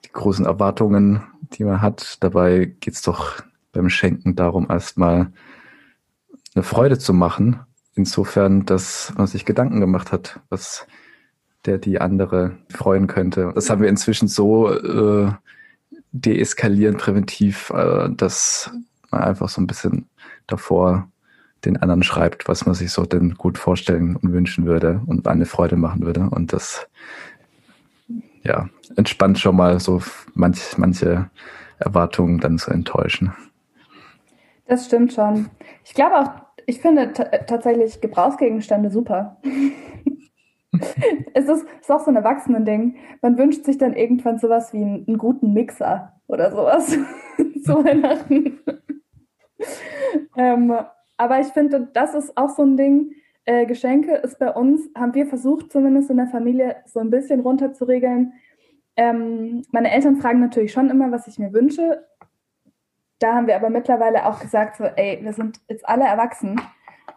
die 0.03 0.11
großen 0.11 0.45
Erwartungen, 0.45 1.23
die 1.53 1.63
man 1.63 1.81
hat. 1.81 2.17
Dabei 2.21 2.73
geht's 2.79 3.01
doch 3.01 3.41
beim 3.71 3.89
Schenken 3.89 4.35
darum, 4.35 4.67
erstmal 4.69 5.31
eine 6.55 6.63
Freude 6.63 6.97
zu 6.97 7.13
machen. 7.13 7.59
Insofern, 7.95 8.65
dass 8.65 9.13
man 9.17 9.27
sich 9.27 9.45
Gedanken 9.45 9.79
gemacht 9.79 10.11
hat, 10.11 10.39
was 10.49 10.87
der 11.65 11.77
die 11.77 11.99
andere 11.99 12.57
freuen 12.69 13.07
könnte. 13.07 13.51
Das 13.55 13.69
haben 13.69 13.81
wir 13.81 13.89
inzwischen 13.89 14.27
so 14.27 14.69
äh, 14.71 15.31
deeskalieren 16.11 16.97
präventiv, 16.97 17.69
äh, 17.71 18.09
dass 18.09 18.71
man 19.11 19.21
einfach 19.21 19.49
so 19.49 19.61
ein 19.61 19.67
bisschen 19.67 20.07
davor 20.47 21.07
den 21.63 21.77
anderen 21.77 22.03
schreibt, 22.03 22.47
was 22.47 22.65
man 22.65 22.75
sich 22.75 22.91
so 22.91 23.05
denn 23.05 23.35
gut 23.35 23.57
vorstellen 23.57 24.15
und 24.15 24.31
wünschen 24.31 24.65
würde 24.65 25.01
und 25.05 25.27
eine 25.27 25.45
Freude 25.45 25.77
machen 25.77 26.05
würde. 26.05 26.29
Und 26.29 26.53
das 26.53 26.87
ja, 28.43 28.69
entspannt 28.95 29.39
schon 29.39 29.55
mal 29.55 29.79
so 29.79 30.01
manch, 30.35 30.77
manche 30.77 31.29
Erwartungen 31.79 32.39
dann 32.39 32.59
zu 32.59 32.71
enttäuschen. 32.71 33.33
Das 34.67 34.85
stimmt 34.85 35.13
schon. 35.13 35.49
Ich 35.83 35.93
glaube 35.93 36.19
auch, 36.19 36.44
ich 36.65 36.79
finde 36.79 37.13
tatsächlich 37.13 38.01
Gebrauchsgegenstände 38.01 38.89
super. 38.89 39.37
es 41.33 41.47
ist, 41.47 41.65
ist 41.81 41.91
auch 41.91 42.01
so 42.01 42.11
ein 42.11 42.15
Erwachsenen-Ding. 42.15 42.97
Man 43.21 43.37
wünscht 43.37 43.65
sich 43.65 43.77
dann 43.77 43.93
irgendwann 43.93 44.39
sowas 44.39 44.73
wie 44.73 44.81
einen, 44.81 45.05
einen 45.07 45.17
guten 45.17 45.53
Mixer 45.53 46.13
oder 46.27 46.51
sowas 46.51 46.87
zu 47.63 47.83
Weihnachten. 47.83 48.59
ähm, 50.37 50.73
aber 51.17 51.39
ich 51.39 51.47
finde, 51.47 51.87
das 51.93 52.13
ist 52.13 52.35
auch 52.37 52.49
so 52.49 52.63
ein 52.63 52.77
Ding. 52.77 53.11
Äh, 53.45 53.65
Geschenke 53.65 54.15
ist 54.15 54.39
bei 54.39 54.51
uns, 54.51 54.89
haben 54.95 55.13
wir 55.13 55.27
versucht, 55.27 55.71
zumindest 55.71 56.09
in 56.09 56.17
der 56.17 56.27
Familie 56.27 56.77
so 56.85 56.99
ein 56.99 57.11
bisschen 57.11 57.41
runterzuregeln. 57.41 58.33
Ähm, 58.97 59.63
meine 59.71 59.91
Eltern 59.91 60.17
fragen 60.17 60.39
natürlich 60.39 60.71
schon 60.71 60.89
immer, 60.89 61.11
was 61.11 61.27
ich 61.27 61.37
mir 61.37 61.53
wünsche 61.53 62.05
da 63.19 63.35
haben 63.35 63.47
wir 63.47 63.55
aber 63.55 63.69
mittlerweile 63.69 64.25
auch 64.25 64.39
gesagt, 64.39 64.77
so, 64.77 64.83
ey, 64.83 65.19
wir 65.21 65.33
sind 65.33 65.59
jetzt 65.69 65.87
alle 65.87 66.05
erwachsen, 66.05 66.59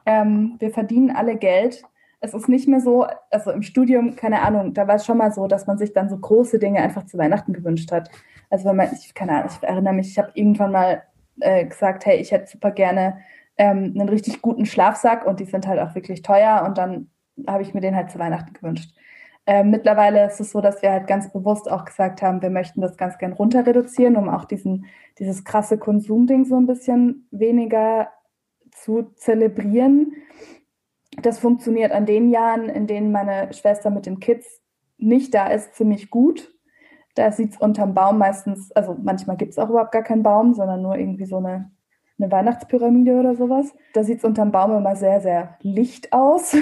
ähm, 0.07 0.57
wir 0.59 0.71
verdienen 0.71 1.11
alle 1.11 1.37
Geld. 1.37 1.83
Es 2.21 2.35
ist 2.35 2.49
nicht 2.49 2.67
mehr 2.67 2.81
so, 2.81 3.07
also 3.31 3.51
im 3.53 3.63
Studium, 3.63 4.17
keine 4.17 4.43
Ahnung, 4.43 4.75
da 4.75 4.89
war 4.89 4.97
es 4.97 5.07
schon 5.07 5.19
mal 5.19 5.33
so, 5.33 5.47
dass 5.47 5.67
man 5.67 5.79
sich 5.79 5.93
dann 5.93 6.09
so 6.09 6.19
große 6.19 6.59
Dinge 6.59 6.81
einfach 6.81 7.07
zu 7.07 7.19
Weihnachten 7.19 7.53
gewünscht 7.53 7.93
hat. 7.93 8.11
Also 8.51 8.69
wenn 8.69 8.77
man, 8.77 8.89
ich, 8.93 9.15
keine 9.15 9.33
Ahnung, 9.33 9.51
ich 9.51 9.69
erinnere 9.69 9.95
mich, 9.95 10.09
ich 10.09 10.19
habe 10.19 10.31
irgendwann 10.35 10.73
mal 10.73 11.03
äh, 11.41 11.65
gesagt, 11.65 12.07
hey, 12.07 12.17
ich 12.17 12.33
hätte 12.33 12.47
super 12.51 12.71
gerne 12.71 13.19
ähm, 13.57 13.95
einen 13.95 14.09
richtig 14.09 14.43
guten 14.43 14.67
Schlafsack 14.67 15.27
und 15.27 15.41
die 15.41 15.45
sind 15.45 15.67
halt 15.67 15.81
auch 15.81 15.95
wirklich 15.95 16.23
teuer 16.23 16.65
und 16.67 16.79
dann 16.79 17.11
habe 17.47 17.63
ich 17.63 17.75
mir 17.75 17.81
den 17.81 17.95
halt 17.95 18.11
zu 18.11 18.19
Weihnachten 18.19 18.53
gewünscht. 18.53 18.91
Äh, 19.49 19.65
mittlerweile 19.65 20.27
ist 20.27 20.41
es 20.41 20.51
so, 20.51 20.61
dass 20.61 20.83
wir 20.83 20.93
halt 20.93 21.07
ganz 21.07 21.33
bewusst 21.33 21.71
auch 21.71 21.87
gesagt 21.87 22.21
haben, 22.21 22.43
wir 22.43 22.51
möchten 22.51 22.83
das 22.83 22.99
ganz 22.99 23.17
gern 23.17 23.33
runter 23.33 23.67
reduzieren, 23.67 24.17
um 24.17 24.29
auch 24.29 24.45
diesen, 24.45 24.85
dieses 25.19 25.43
krasse 25.43 25.79
Konsumding 25.79 26.45
so 26.45 26.57
ein 26.57 26.67
bisschen 26.67 27.27
weniger 27.31 28.11
zu 28.71 29.05
zelebrieren. 29.15 30.13
Das 31.23 31.39
funktioniert 31.39 31.93
an 31.93 32.05
den 32.05 32.29
Jahren, 32.29 32.69
in 32.69 32.87
denen 32.87 33.11
meine 33.11 33.51
Schwester 33.55 33.89
mit 33.89 34.05
den 34.05 34.21
Kids 34.21 34.61
nicht 34.99 35.33
da 35.33 35.47
ist, 35.47 35.75
ziemlich 35.75 36.11
gut. 36.11 36.55
Da 37.15 37.33
sieht 37.33 37.53
es 37.53 37.57
unterm 37.57 37.95
Baum 37.95 38.19
meistens, 38.19 38.71
also 38.73 38.99
manchmal 39.03 39.39
gibt 39.39 39.53
es 39.53 39.59
auch 39.59 39.71
überhaupt 39.71 39.93
gar 39.93 40.03
keinen 40.03 40.23
Baum, 40.23 40.53
sondern 40.53 40.83
nur 40.83 40.99
irgendwie 40.99 41.25
so 41.25 41.39
eine 41.39 41.71
eine 42.19 42.31
Weihnachtspyramide 42.31 43.15
oder 43.15 43.35
sowas. 43.35 43.75
Da 43.93 44.03
sieht 44.03 44.19
es 44.19 44.25
unterm 44.25 44.51
Baum 44.51 44.77
immer 44.77 44.97
sehr, 44.97 45.21
sehr 45.21 45.57
licht 45.63 46.13
aus. 46.13 46.57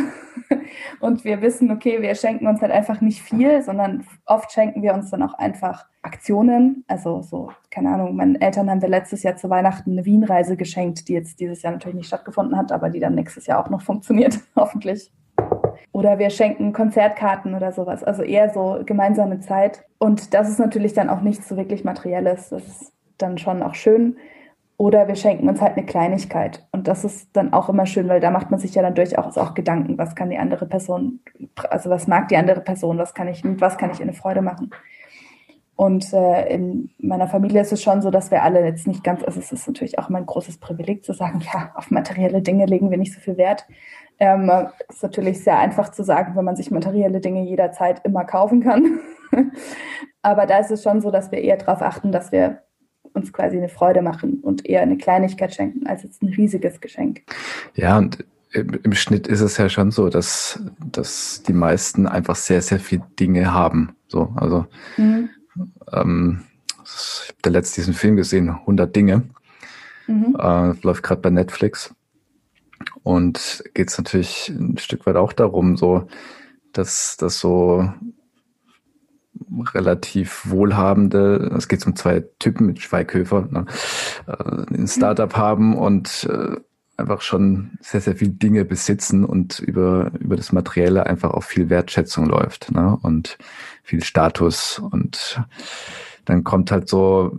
und 1.00 1.24
wir 1.24 1.40
wissen, 1.40 1.70
okay, 1.70 2.02
wir 2.02 2.14
schenken 2.14 2.46
uns 2.46 2.60
halt 2.60 2.72
einfach 2.72 3.00
nicht 3.00 3.22
viel, 3.22 3.62
sondern 3.62 4.06
oft 4.26 4.52
schenken 4.52 4.82
wir 4.82 4.94
uns 4.94 5.10
dann 5.10 5.22
auch 5.22 5.34
einfach 5.34 5.86
Aktionen. 6.02 6.84
Also 6.88 7.22
so, 7.22 7.50
keine 7.70 7.90
Ahnung, 7.90 8.16
meinen 8.16 8.40
Eltern 8.40 8.70
haben 8.70 8.82
wir 8.82 8.88
letztes 8.88 9.22
Jahr 9.22 9.36
zu 9.36 9.48
Weihnachten 9.48 9.92
eine 9.92 10.04
Wienreise 10.04 10.56
geschenkt, 10.56 11.08
die 11.08 11.14
jetzt 11.14 11.40
dieses 11.40 11.62
Jahr 11.62 11.72
natürlich 11.72 11.96
nicht 11.96 12.08
stattgefunden 12.08 12.56
hat, 12.56 12.70
aber 12.70 12.90
die 12.90 13.00
dann 13.00 13.14
nächstes 13.14 13.46
Jahr 13.46 13.64
auch 13.64 13.70
noch 13.70 13.82
funktioniert, 13.82 14.38
hoffentlich. 14.56 15.10
Oder 15.92 16.18
wir 16.18 16.28
schenken 16.28 16.74
Konzertkarten 16.74 17.54
oder 17.54 17.72
sowas. 17.72 18.04
Also 18.04 18.22
eher 18.22 18.50
so 18.50 18.82
gemeinsame 18.84 19.40
Zeit. 19.40 19.84
Und 19.98 20.34
das 20.34 20.50
ist 20.50 20.58
natürlich 20.58 20.92
dann 20.92 21.08
auch 21.08 21.22
nichts 21.22 21.48
so 21.48 21.56
wirklich 21.56 21.84
Materielles. 21.84 22.50
Das 22.50 22.66
ist 22.66 22.92
dann 23.16 23.38
schon 23.38 23.62
auch 23.62 23.74
schön. 23.74 24.16
Oder 24.78 25.08
wir 25.08 25.16
schenken 25.16 25.48
uns 25.48 25.62
halt 25.62 25.76
eine 25.76 25.86
Kleinigkeit. 25.86 26.66
Und 26.70 26.86
das 26.86 27.04
ist 27.04 27.34
dann 27.34 27.54
auch 27.54 27.70
immer 27.70 27.86
schön, 27.86 28.08
weil 28.08 28.20
da 28.20 28.30
macht 28.30 28.50
man 28.50 28.60
sich 28.60 28.74
ja 28.74 28.82
dann 28.82 28.94
durchaus 28.94 29.38
auch 29.38 29.54
Gedanken, 29.54 29.96
was 29.96 30.14
kann 30.14 30.28
die 30.28 30.36
andere 30.36 30.66
Person, 30.66 31.20
also 31.70 31.88
was 31.88 32.06
mag 32.06 32.28
die 32.28 32.36
andere 32.36 32.60
Person, 32.60 32.98
was 32.98 33.14
kann 33.14 33.28
ich, 33.28 33.42
was 33.44 33.78
kann 33.78 33.90
ich 33.90 34.00
in 34.00 34.08
eine 34.08 34.12
Freude 34.12 34.42
machen. 34.42 34.70
Und 35.76 36.12
äh, 36.14 36.48
in 36.48 36.90
meiner 36.98 37.28
Familie 37.28 37.60
ist 37.60 37.72
es 37.72 37.82
schon 37.82 38.00
so, 38.00 38.10
dass 38.10 38.30
wir 38.30 38.42
alle 38.42 38.64
jetzt 38.64 38.86
nicht 38.86 39.04
ganz, 39.04 39.22
also 39.22 39.38
es 39.38 39.52
ist 39.52 39.66
natürlich 39.66 39.98
auch 39.98 40.08
immer 40.08 40.18
ein 40.18 40.26
großes 40.26 40.58
Privileg 40.58 41.04
zu 41.04 41.12
sagen, 41.12 41.40
ja, 41.52 41.72
auf 41.74 41.90
materielle 41.90 42.40
Dinge 42.40 42.64
legen 42.64 42.90
wir 42.90 42.96
nicht 42.96 43.12
so 43.12 43.20
viel 43.20 43.36
Wert. 43.36 43.66
Ähm, 44.18 44.50
ist 44.88 45.02
natürlich 45.02 45.44
sehr 45.44 45.58
einfach 45.58 45.90
zu 45.90 46.02
sagen, 46.02 46.34
wenn 46.34 46.46
man 46.46 46.56
sich 46.56 46.70
materielle 46.70 47.20
Dinge 47.20 47.42
jederzeit 47.42 48.00
immer 48.04 48.24
kaufen 48.24 48.62
kann. 48.62 49.00
Aber 50.22 50.46
da 50.46 50.58
ist 50.58 50.70
es 50.70 50.82
schon 50.82 51.02
so, 51.02 51.10
dass 51.10 51.30
wir 51.30 51.42
eher 51.42 51.58
darauf 51.58 51.82
achten, 51.82 52.10
dass 52.10 52.32
wir 52.32 52.62
uns 53.16 53.32
quasi 53.32 53.56
eine 53.56 53.68
Freude 53.68 54.02
machen 54.02 54.40
und 54.42 54.66
eher 54.66 54.82
eine 54.82 54.96
Kleinigkeit 54.96 55.54
schenken, 55.54 55.86
als 55.86 56.02
jetzt 56.02 56.22
ein 56.22 56.28
riesiges 56.28 56.80
Geschenk. 56.80 57.22
Ja, 57.74 57.98
und 57.98 58.24
im 58.52 58.92
Schnitt 58.92 59.26
ist 59.26 59.40
es 59.40 59.56
ja 59.56 59.68
schon 59.68 59.90
so, 59.90 60.08
dass, 60.08 60.60
dass 60.78 61.42
die 61.42 61.52
meisten 61.52 62.06
einfach 62.06 62.36
sehr, 62.36 62.62
sehr 62.62 62.78
viele 62.78 63.02
Dinge 63.18 63.52
haben. 63.52 63.96
So, 64.08 64.32
also 64.36 64.66
mhm. 64.96 65.28
ähm, 65.92 66.42
ich 66.84 67.34
habe 67.44 67.50
letzte 67.50 67.80
diesen 67.80 67.94
Film 67.94 68.16
gesehen, 68.16 68.48
100 68.48 68.94
Dinge. 68.94 69.22
Mhm. 70.06 70.36
Äh, 70.38 70.72
läuft 70.82 71.02
gerade 71.02 71.20
bei 71.20 71.30
Netflix. 71.30 71.94
Und 73.02 73.64
geht 73.74 73.88
es 73.88 73.98
natürlich 73.98 74.48
ein 74.48 74.78
Stück 74.78 75.06
weit 75.06 75.16
auch 75.16 75.32
darum, 75.32 75.76
so, 75.76 76.06
dass 76.72 77.16
das 77.16 77.40
so 77.40 77.90
relativ 79.74 80.48
wohlhabende, 80.48 81.52
es 81.56 81.68
geht 81.68 81.86
um 81.86 81.96
zwei 81.96 82.24
Typen 82.38 82.66
mit 82.66 82.80
Schweighöfer, 82.80 83.48
ne, 83.50 83.66
äh, 84.26 84.74
ein 84.74 84.86
Startup 84.88 85.36
haben 85.36 85.76
und 85.76 86.28
äh, 86.30 86.56
einfach 86.96 87.20
schon 87.20 87.72
sehr, 87.80 88.00
sehr 88.00 88.16
viele 88.16 88.32
Dinge 88.32 88.64
besitzen 88.64 89.24
und 89.24 89.58
über, 89.58 90.10
über 90.18 90.36
das 90.36 90.52
Materielle 90.52 91.06
einfach 91.06 91.30
auch 91.30 91.42
viel 91.42 91.68
Wertschätzung 91.68 92.26
läuft 92.26 92.72
ne? 92.72 92.98
und 93.02 93.38
viel 93.82 94.02
Status. 94.02 94.78
Und 94.78 95.42
dann 96.24 96.44
kommt 96.44 96.72
halt 96.72 96.88
so 96.88 97.38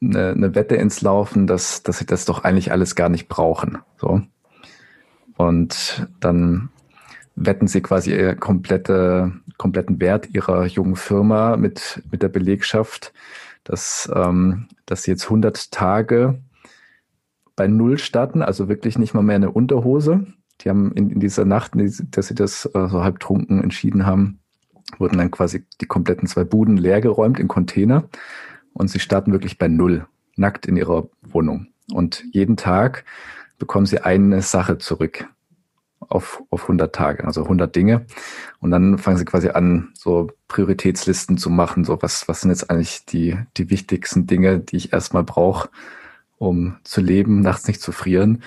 eine, 0.00 0.30
eine 0.30 0.54
Wette 0.54 0.76
ins 0.76 1.02
Laufen, 1.02 1.46
dass, 1.46 1.82
dass 1.82 1.98
sie 1.98 2.06
das 2.06 2.24
doch 2.24 2.44
eigentlich 2.44 2.70
alles 2.70 2.94
gar 2.94 3.08
nicht 3.08 3.28
brauchen. 3.28 3.78
So. 3.96 4.22
Und 5.36 6.08
dann 6.20 6.70
wetten 7.36 7.66
sie 7.66 7.80
quasi 7.80 8.12
ihr 8.12 8.34
komplette, 8.36 9.32
kompletten 9.58 10.00
Wert 10.00 10.28
ihrer 10.34 10.66
jungen 10.66 10.96
Firma 10.96 11.56
mit, 11.56 12.02
mit 12.10 12.22
der 12.22 12.28
Belegschaft, 12.28 13.12
dass, 13.64 14.10
ähm, 14.14 14.68
dass 14.86 15.02
sie 15.02 15.12
jetzt 15.12 15.24
100 15.24 15.72
Tage 15.72 16.40
bei 17.56 17.66
Null 17.66 17.98
starten, 17.98 18.42
also 18.42 18.68
wirklich 18.68 18.98
nicht 18.98 19.14
mal 19.14 19.22
mehr 19.22 19.36
eine 19.36 19.50
Unterhose. 19.50 20.26
Die 20.60 20.70
haben 20.70 20.92
in, 20.92 21.10
in 21.10 21.20
dieser 21.20 21.44
Nacht, 21.44 21.72
dass 21.74 22.28
sie 22.28 22.34
das 22.34 22.66
äh, 22.74 22.88
so 22.88 23.02
halb 23.02 23.20
trunken 23.20 23.62
entschieden 23.62 24.06
haben, 24.06 24.40
wurden 24.98 25.18
dann 25.18 25.30
quasi 25.30 25.64
die 25.80 25.86
kompletten 25.86 26.28
zwei 26.28 26.44
Buden 26.44 26.76
leergeräumt 26.76 27.38
in 27.40 27.48
Container 27.48 28.08
und 28.72 28.88
sie 28.88 29.00
starten 29.00 29.32
wirklich 29.32 29.58
bei 29.58 29.68
Null, 29.68 30.06
nackt 30.36 30.66
in 30.66 30.76
ihrer 30.76 31.08
Wohnung. 31.22 31.68
Und 31.92 32.24
jeden 32.32 32.56
Tag 32.56 33.04
bekommen 33.58 33.86
sie 33.86 34.00
eine 34.00 34.42
Sache 34.42 34.78
zurück 34.78 35.28
auf, 36.08 36.42
auf 36.50 36.62
100 36.62 36.94
Tage, 36.94 37.24
also 37.24 37.42
100 37.42 37.74
Dinge. 37.74 38.06
Und 38.60 38.70
dann 38.70 38.98
fangen 38.98 39.16
sie 39.16 39.24
quasi 39.24 39.48
an, 39.48 39.90
so 39.94 40.30
Prioritätslisten 40.48 41.38
zu 41.38 41.50
machen, 41.50 41.84
so 41.84 42.00
was, 42.02 42.28
was 42.28 42.40
sind 42.40 42.50
jetzt 42.50 42.70
eigentlich 42.70 43.04
die, 43.06 43.36
die 43.56 43.70
wichtigsten 43.70 44.26
Dinge, 44.26 44.58
die 44.58 44.76
ich 44.76 44.92
erstmal 44.92 45.24
brauche, 45.24 45.68
um 46.38 46.76
zu 46.84 47.00
leben, 47.00 47.40
nachts 47.40 47.66
nicht 47.68 47.80
zu 47.80 47.92
frieren. 47.92 48.42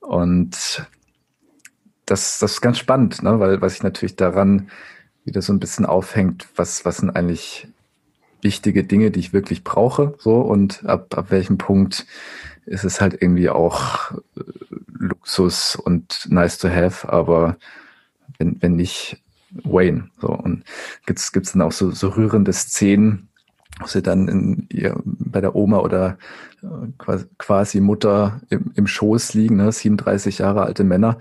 Und 0.00 0.86
das, 2.06 2.38
das 2.38 2.52
ist 2.52 2.60
ganz 2.60 2.78
spannend, 2.78 3.22
ne? 3.22 3.40
weil 3.40 3.60
was 3.60 3.74
sich 3.74 3.82
natürlich 3.82 4.16
daran 4.16 4.70
wieder 5.24 5.42
so 5.42 5.52
ein 5.52 5.60
bisschen 5.60 5.84
aufhängt, 5.84 6.46
was, 6.54 6.84
was 6.84 6.98
sind 6.98 7.10
eigentlich 7.10 7.68
wichtige 8.42 8.84
Dinge, 8.84 9.10
die 9.10 9.20
ich 9.20 9.32
wirklich 9.32 9.64
brauche, 9.64 10.14
so 10.18 10.40
und 10.40 10.84
ab, 10.86 11.18
ab 11.18 11.30
welchem 11.30 11.58
Punkt 11.58 12.06
ist 12.64 12.84
es 12.84 13.00
halt 13.00 13.20
irgendwie 13.20 13.48
auch 13.48 14.12
äh, 14.36 14.42
Luxus 14.98 15.76
und 15.76 16.26
nice 16.30 16.58
to 16.58 16.68
have, 16.68 17.08
aber 17.08 17.56
wenn, 18.38 18.60
wenn 18.60 18.76
nicht 18.76 19.22
Wayne. 19.50 20.10
So. 20.20 20.28
Und 20.28 20.64
gibt's 21.06 21.32
gibt's 21.32 21.52
dann 21.52 21.62
auch 21.62 21.72
so, 21.72 21.90
so 21.90 22.08
rührende 22.08 22.52
Szenen, 22.52 23.28
wo 23.80 23.86
sie 23.86 24.02
dann 24.02 24.28
in 24.28 24.66
ihr, 24.70 25.00
bei 25.04 25.40
der 25.40 25.54
Oma 25.54 25.78
oder 25.78 26.18
äh, 26.62 27.18
quasi 27.38 27.80
Mutter 27.80 28.40
im, 28.48 28.72
im 28.74 28.86
Schoß 28.86 29.34
liegen, 29.34 29.56
ne, 29.56 29.70
37 29.70 30.38
Jahre 30.38 30.62
alte 30.62 30.84
Männer, 30.84 31.18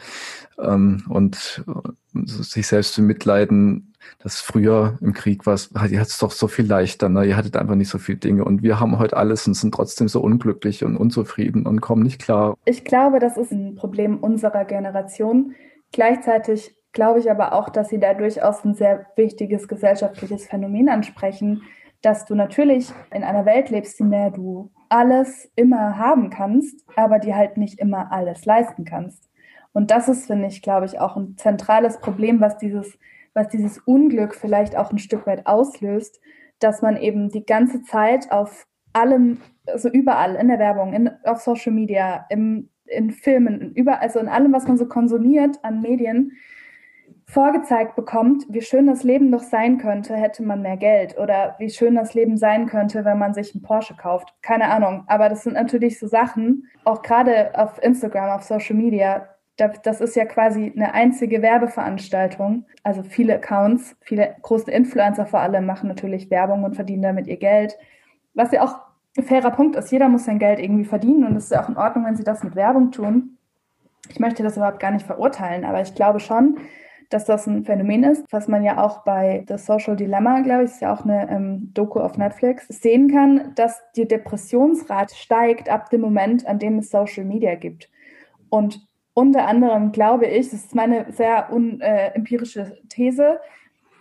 ähm, 0.57 1.03
und 1.09 1.63
äh, 1.67 2.25
sich 2.25 2.67
selbst 2.67 2.93
zu 2.93 3.01
mitleiden, 3.01 3.93
dass 4.19 4.39
früher 4.39 4.97
im 5.01 5.13
Krieg 5.13 5.45
war, 5.45 5.57
ihr 5.89 5.99
hattet 5.99 6.13
es 6.13 6.19
doch 6.19 6.31
so 6.31 6.47
viel 6.47 6.65
leichter, 6.65 7.09
ne? 7.09 7.25
ihr 7.25 7.35
hattet 7.35 7.57
einfach 7.57 7.75
nicht 7.75 7.89
so 7.89 7.97
viele 7.97 8.19
Dinge 8.19 8.45
und 8.45 8.63
wir 8.63 8.79
haben 8.79 8.97
heute 8.99 9.17
alles 9.17 9.47
und 9.47 9.55
sind 9.55 9.73
trotzdem 9.73 10.07
so 10.07 10.21
unglücklich 10.21 10.83
und 10.83 10.95
unzufrieden 10.95 11.65
und 11.65 11.81
kommen 11.81 12.03
nicht 12.03 12.21
klar. 12.21 12.55
Ich 12.65 12.85
glaube, 12.85 13.19
das 13.19 13.37
ist 13.37 13.51
ein 13.51 13.75
Problem 13.75 14.19
unserer 14.19 14.65
Generation. 14.65 15.55
Gleichzeitig 15.91 16.75
glaube 16.91 17.19
ich 17.19 17.29
aber 17.29 17.53
auch, 17.53 17.69
dass 17.69 17.89
sie 17.89 17.99
da 17.99 18.13
durchaus 18.13 18.63
ein 18.63 18.75
sehr 18.75 19.05
wichtiges 19.15 19.67
gesellschaftliches 19.67 20.45
Phänomen 20.45 20.87
ansprechen, 20.89 21.63
dass 22.05 22.25
du 22.25 22.35
natürlich 22.35 22.91
in 23.13 23.23
einer 23.23 23.45
Welt 23.45 23.69
lebst, 23.69 23.99
in 23.99 24.11
der 24.11 24.31
du 24.31 24.71
alles 24.89 25.51
immer 25.55 25.97
haben 25.97 26.29
kannst, 26.29 26.85
aber 26.95 27.19
dir 27.19 27.35
halt 27.35 27.57
nicht 27.57 27.79
immer 27.79 28.11
alles 28.11 28.45
leisten 28.45 28.85
kannst. 28.85 29.29
Und 29.73 29.91
das 29.91 30.07
ist, 30.07 30.27
finde 30.27 30.47
ich, 30.47 30.61
glaube 30.61 30.85
ich, 30.85 30.99
auch 30.99 31.17
ein 31.17 31.35
zentrales 31.37 31.99
Problem, 31.99 32.39
was 32.39 32.57
dieses 32.57 32.97
was 33.35 33.49
dieses 33.49 33.77
Unglück 33.79 34.33
vielleicht 34.33 34.75
auch 34.75 34.91
ein 34.91 34.97
Stück 34.97 35.27
weit 35.27 35.45
auslöst, 35.45 36.19
dass 36.59 36.81
man 36.81 36.97
eben 36.97 37.29
die 37.29 37.45
ganze 37.45 37.83
Zeit 37.83 38.31
auf 38.31 38.65
allem, 38.93 39.41
also 39.67 39.89
überall 39.89 40.35
in 40.35 40.47
der 40.47 40.57
Werbung, 40.57 40.93
in, 40.93 41.11
auf 41.25 41.41
Social 41.41 41.73
Media, 41.73 42.25
im, 42.29 42.69
in 42.85 43.11
Filmen, 43.11 43.73
über, 43.75 44.01
also 44.01 44.19
in 44.19 44.29
allem, 44.29 44.53
was 44.53 44.67
man 44.67 44.77
so 44.77 44.87
konsumiert 44.87 45.59
an 45.63 45.81
Medien, 45.81 46.31
vorgezeigt 47.27 47.95
bekommt, 47.95 48.45
wie 48.49 48.61
schön 48.61 48.87
das 48.87 49.03
Leben 49.03 49.31
doch 49.31 49.41
sein 49.41 49.77
könnte, 49.77 50.15
hätte 50.15 50.43
man 50.43 50.61
mehr 50.61 50.77
Geld 50.77 51.17
oder 51.17 51.55
wie 51.57 51.69
schön 51.69 51.95
das 51.95 52.13
Leben 52.13 52.37
sein 52.37 52.67
könnte, 52.67 53.03
wenn 53.03 53.17
man 53.17 53.33
sich 53.33 53.53
einen 53.53 53.63
Porsche 53.63 53.95
kauft. 53.95 54.33
Keine 54.41 54.69
Ahnung, 54.69 55.03
aber 55.07 55.29
das 55.29 55.43
sind 55.43 55.53
natürlich 55.53 55.99
so 55.99 56.07
Sachen, 56.07 56.69
auch 56.83 57.01
gerade 57.01 57.51
auf 57.57 57.81
Instagram, 57.81 58.29
auf 58.29 58.43
Social 58.43 58.75
Media, 58.75 59.27
das 59.57 60.01
ist 60.01 60.15
ja 60.17 60.25
quasi 60.25 60.73
eine 60.75 60.93
einzige 60.93 61.41
Werbeveranstaltung. 61.41 62.65
Also 62.83 63.03
viele 63.03 63.35
Accounts, 63.35 63.95
viele 64.01 64.35
große 64.41 64.69
Influencer 64.69 65.25
vor 65.25 65.39
allem 65.39 65.65
machen 65.65 65.87
natürlich 65.87 66.29
Werbung 66.29 66.63
und 66.63 66.75
verdienen 66.75 67.03
damit 67.03 67.27
ihr 67.27 67.37
Geld. 67.37 67.77
Was 68.33 68.51
ja 68.51 68.63
auch 68.63 68.75
ein 69.17 69.23
fairer 69.23 69.51
Punkt 69.51 69.77
ist. 69.77 69.91
Jeder 69.91 70.09
muss 70.09 70.25
sein 70.25 70.39
Geld 70.39 70.59
irgendwie 70.59 70.83
verdienen 70.83 71.23
und 71.23 71.37
es 71.37 71.45
ist 71.45 71.51
ja 71.51 71.63
auch 71.63 71.69
in 71.69 71.77
Ordnung, 71.77 72.05
wenn 72.05 72.17
sie 72.17 72.25
das 72.25 72.43
mit 72.43 72.55
Werbung 72.55 72.91
tun. 72.91 73.37
Ich 74.09 74.19
möchte 74.19 74.43
das 74.43 74.57
überhaupt 74.57 74.79
gar 74.79 74.91
nicht 74.91 75.05
verurteilen, 75.05 75.63
aber 75.63 75.81
ich 75.81 75.95
glaube 75.95 76.19
schon, 76.19 76.57
dass 77.09 77.25
das 77.25 77.47
ein 77.47 77.63
Phänomen 77.63 78.03
ist, 78.03 78.25
was 78.31 78.47
man 78.47 78.63
ja 78.63 78.83
auch 78.83 79.03
bei 79.03 79.45
The 79.47 79.57
Social 79.57 79.95
Dilemma, 79.95 80.41
glaube 80.41 80.63
ich, 80.63 80.71
ist 80.71 80.81
ja 80.81 80.93
auch 80.93 81.03
eine 81.03 81.29
ähm, 81.29 81.71
Doku 81.73 81.99
auf 81.99 82.17
Netflix, 82.17 82.67
sehen 82.67 83.11
kann, 83.11 83.53
dass 83.55 83.81
die 83.95 84.07
Depressionsrate 84.07 85.15
steigt 85.15 85.69
ab 85.69 85.89
dem 85.89 86.01
Moment, 86.01 86.47
an 86.47 86.59
dem 86.59 86.79
es 86.79 86.89
Social 86.89 87.25
Media 87.25 87.55
gibt. 87.55 87.89
Und 88.49 88.85
unter 89.13 89.47
anderem 89.47 89.91
glaube 89.91 90.25
ich, 90.25 90.49
das 90.49 90.65
ist 90.65 90.75
meine 90.75 91.11
sehr 91.11 91.51
unempirische 91.51 92.61
äh, 92.61 92.87
These, 92.89 93.39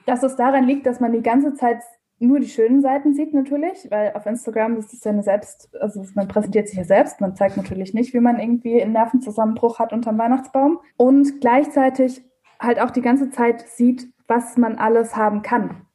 dass 0.07 0.23
es 0.23 0.37
daran 0.37 0.65
liegt, 0.65 0.87
dass 0.87 1.01
man 1.01 1.13
die 1.13 1.23
ganze 1.23 1.55
Zeit 1.55 1.79
nur 2.19 2.41
die 2.41 2.49
schönen 2.49 2.81
Seiten 2.81 3.15
sieht 3.15 3.35
natürlich, 3.35 3.91
weil 3.91 4.13
auf 4.15 4.27
Instagram 4.27 4.77
das 4.77 4.93
ist 4.93 5.05
ja 5.05 5.11
eine 5.11 5.23
Selbst, 5.23 5.69
also 5.81 6.05
man 6.15 6.29
präsentiert 6.29 6.69
sich 6.69 6.79
ja 6.79 6.85
selbst, 6.85 7.21
man 7.21 7.37
zeigt 7.37 7.57
natürlich 7.57 7.93
nicht, 7.95 8.15
wie 8.15 8.21
man 8.21 8.39
irgendwie 8.39 8.81
einen 8.81 8.93
Nervenzusammenbruch 8.93 9.79
hat 9.79 9.93
unterm 9.93 10.19
Weihnachtsbaum 10.19 10.81
und 10.97 11.41
gleichzeitig 11.41 12.23
halt 12.65 12.81
auch 12.81 12.91
die 12.91 13.03
ganze 13.03 13.31
Zeit 13.31 13.69
sieht, 13.69 14.09
was 14.27 14.57
man 14.57 14.77
alles 14.77 15.17
haben 15.17 15.43
kann, 15.43 15.87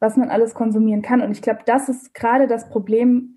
was 0.00 0.16
man 0.16 0.30
alles 0.30 0.54
konsumieren 0.54 1.02
kann 1.02 1.20
und 1.20 1.32
ich 1.32 1.42
glaube, 1.42 1.60
das 1.66 1.88
ist 1.88 2.14
gerade 2.14 2.46
das 2.46 2.68
Problem, 2.68 3.36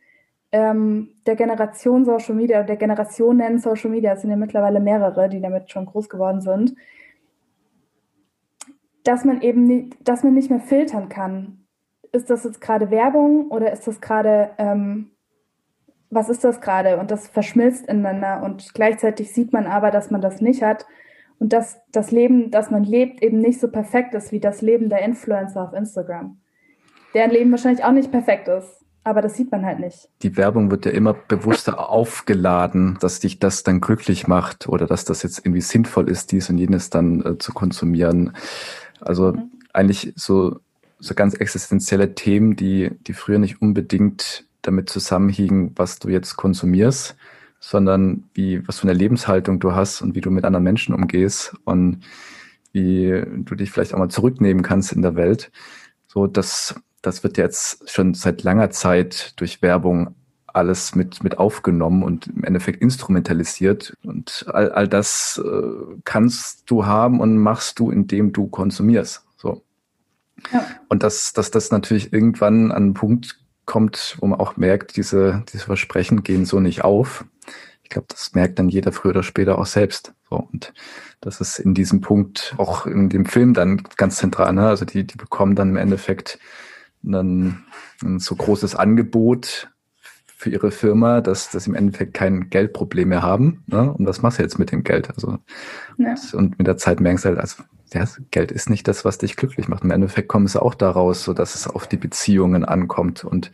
ähm, 0.51 1.09
der 1.25 1.35
Generation 1.35 2.05
Social 2.05 2.35
Media, 2.35 2.63
der 2.63 2.77
Generationen 2.77 3.59
Social 3.59 3.89
Media, 3.89 4.13
es 4.13 4.21
sind 4.21 4.31
ja 4.31 4.35
mittlerweile 4.35 4.79
mehrere, 4.79 5.29
die 5.29 5.41
damit 5.41 5.69
schon 5.71 5.85
groß 5.85 6.09
geworden 6.09 6.41
sind, 6.41 6.75
dass 9.03 9.25
man 9.25 9.41
eben 9.41 9.63
nicht, 9.63 9.95
dass 10.07 10.23
man 10.23 10.33
nicht 10.33 10.49
mehr 10.49 10.59
filtern 10.59 11.09
kann. 11.09 11.65
Ist 12.11 12.29
das 12.29 12.43
jetzt 12.43 12.61
gerade 12.61 12.89
Werbung 12.89 13.49
oder 13.49 13.71
ist 13.71 13.87
das 13.87 14.01
gerade, 14.01 14.51
ähm, 14.57 15.11
was 16.09 16.29
ist 16.29 16.43
das 16.43 16.59
gerade? 16.59 16.97
Und 16.97 17.11
das 17.11 17.27
verschmilzt 17.27 17.87
ineinander 17.87 18.43
und 18.43 18.73
gleichzeitig 18.73 19.31
sieht 19.31 19.53
man 19.53 19.67
aber, 19.67 19.91
dass 19.91 20.09
man 20.09 20.21
das 20.21 20.41
nicht 20.41 20.63
hat 20.63 20.85
und 21.39 21.53
dass 21.53 21.79
das 21.91 22.11
Leben, 22.11 22.51
das 22.51 22.69
man 22.69 22.83
lebt, 22.83 23.23
eben 23.23 23.39
nicht 23.39 23.59
so 23.59 23.69
perfekt 23.69 24.13
ist 24.13 24.31
wie 24.31 24.39
das 24.39 24.61
Leben 24.61 24.89
der 24.89 25.03
Influencer 25.03 25.63
auf 25.63 25.73
Instagram. 25.73 26.37
Deren 27.13 27.31
Leben 27.31 27.51
wahrscheinlich 27.51 27.83
auch 27.83 27.91
nicht 27.91 28.11
perfekt 28.11 28.47
ist. 28.47 28.79
Aber 29.05 29.21
das 29.21 29.35
sieht 29.35 29.51
man 29.51 29.65
halt 29.65 29.79
nicht. 29.79 30.09
Die 30.21 30.35
Werbung 30.35 30.69
wird 30.69 30.85
ja 30.85 30.91
immer 30.91 31.13
bewusster 31.13 31.89
aufgeladen, 31.89 32.97
dass 32.99 33.21
dich 33.21 33.39
das 33.39 33.63
dann 33.63 33.79
glücklich 33.79 34.27
macht 34.27 34.67
oder 34.67 34.85
dass 34.85 35.05
das 35.05 35.23
jetzt 35.23 35.39
irgendwie 35.39 35.61
sinnvoll 35.61 36.09
ist, 36.09 36.31
dies 36.31 36.49
und 36.49 36.57
jenes 36.57 36.89
dann 36.89 37.25
äh, 37.25 37.37
zu 37.37 37.53
konsumieren. 37.53 38.33
Also 38.99 39.31
mhm. 39.31 39.51
eigentlich 39.71 40.13
so, 40.15 40.59
so 40.99 41.15
ganz 41.15 41.33
existenzielle 41.33 42.13
Themen, 42.13 42.57
die, 42.57 42.91
die 43.07 43.13
früher 43.13 43.39
nicht 43.39 43.61
unbedingt 43.61 44.45
damit 44.61 44.89
zusammenhingen, 44.89 45.71
was 45.75 45.99
du 45.99 46.09
jetzt 46.09 46.35
konsumierst, 46.35 47.15
sondern 47.59 48.29
wie, 48.33 48.67
was 48.67 48.79
für 48.79 48.87
eine 48.87 48.97
Lebenshaltung 48.97 49.59
du 49.59 49.73
hast 49.73 50.01
und 50.01 50.15
wie 50.15 50.21
du 50.21 50.31
mit 50.31 50.45
anderen 50.45 50.63
Menschen 50.63 50.95
umgehst 50.95 51.53
und 51.65 52.01
wie 52.71 53.23
du 53.27 53.55
dich 53.55 53.71
vielleicht 53.71 53.93
auch 53.93 53.99
mal 53.99 54.09
zurücknehmen 54.09 54.63
kannst 54.63 54.91
in 54.91 55.01
der 55.01 55.15
Welt. 55.15 55.51
So, 56.07 56.27
das, 56.27 56.75
das 57.01 57.23
wird 57.23 57.37
jetzt 57.37 57.89
schon 57.89 58.13
seit 58.13 58.43
langer 58.43 58.69
Zeit 58.69 59.33
durch 59.39 59.61
Werbung 59.61 60.15
alles 60.53 60.95
mit, 60.95 61.23
mit 61.23 61.37
aufgenommen 61.37 62.03
und 62.03 62.27
im 62.27 62.43
Endeffekt 62.43 62.81
instrumentalisiert. 62.81 63.95
Und 64.03 64.45
all, 64.47 64.71
all 64.71 64.87
das 64.87 65.41
äh, 65.43 65.95
kannst 66.05 66.69
du 66.69 66.85
haben 66.85 67.19
und 67.19 67.37
machst 67.37 67.79
du, 67.79 67.91
indem 67.91 68.33
du 68.33 68.47
konsumierst. 68.47 69.23
So. 69.37 69.63
Ja. 70.51 70.65
Und 70.87 71.03
dass, 71.03 71.33
dass 71.33 71.51
das 71.51 71.71
natürlich 71.71 72.13
irgendwann 72.13 72.71
an 72.71 72.83
einen 72.83 72.93
Punkt 72.93 73.39
kommt, 73.65 74.17
wo 74.19 74.27
man 74.27 74.39
auch 74.39 74.57
merkt, 74.57 74.97
diese, 74.97 75.43
diese 75.53 75.65
Versprechen 75.65 76.23
gehen 76.23 76.45
so 76.45 76.59
nicht 76.59 76.83
auf. 76.83 77.25
Ich 77.89 77.93
glaube, 77.93 78.05
das 78.09 78.35
merkt 78.35 78.59
dann 78.59 78.69
jeder 78.69 78.91
früher 78.91 79.09
oder 79.09 79.23
später 79.23 79.57
auch 79.57 79.65
selbst. 79.65 80.13
So, 80.29 80.35
und 80.35 80.73
das 81.21 81.41
ist 81.41 81.57
in 81.57 81.73
diesem 81.73 82.01
Punkt 82.01 82.53
auch 82.57 82.85
in 82.85 83.09
dem 83.09 83.25
Film 83.25 83.55
dann 83.55 83.81
ganz 83.97 84.17
zentral. 84.17 84.53
Ne? 84.53 84.67
Also 84.67 84.85
die, 84.85 85.07
die 85.07 85.17
bekommen 85.17 85.55
dann 85.55 85.69
im 85.69 85.75
Endeffekt 85.75 86.37
ein, 87.03 87.63
ein 88.03 88.19
so 88.19 88.35
großes 88.35 88.75
Angebot 88.75 89.71
für 90.37 90.51
ihre 90.51 90.69
Firma, 90.69 91.21
dass, 91.21 91.49
dass 91.49 91.63
sie 91.63 91.71
im 91.71 91.75
Endeffekt 91.75 92.13
kein 92.13 92.51
Geldproblem 92.51 93.09
mehr 93.09 93.23
haben. 93.23 93.63
Ne? 93.65 93.91
Und 93.91 94.05
was 94.05 94.21
machst 94.21 94.37
du 94.37 94.43
jetzt 94.43 94.59
mit 94.59 94.71
dem 94.71 94.83
Geld? 94.83 95.09
Also 95.09 95.39
ja. 95.97 96.13
und 96.33 96.59
mit 96.59 96.67
der 96.67 96.77
Zeit 96.77 96.99
merkst 96.99 97.25
du 97.25 97.29
halt, 97.29 97.39
also 97.39 97.63
ja, 97.91 98.05
Geld 98.29 98.51
ist 98.51 98.69
nicht 98.69 98.87
das, 98.87 99.03
was 99.03 99.17
dich 99.17 99.35
glücklich 99.35 99.67
macht. 99.67 99.83
Im 99.83 99.89
Endeffekt 99.89 100.27
kommen 100.27 100.45
sie 100.45 100.61
auch 100.61 100.75
daraus, 100.75 101.23
so 101.23 101.33
dass 101.33 101.55
es 101.55 101.67
auf 101.67 101.87
die 101.87 101.97
Beziehungen 101.97 102.65
ankommt 102.65 103.23
und 103.23 103.51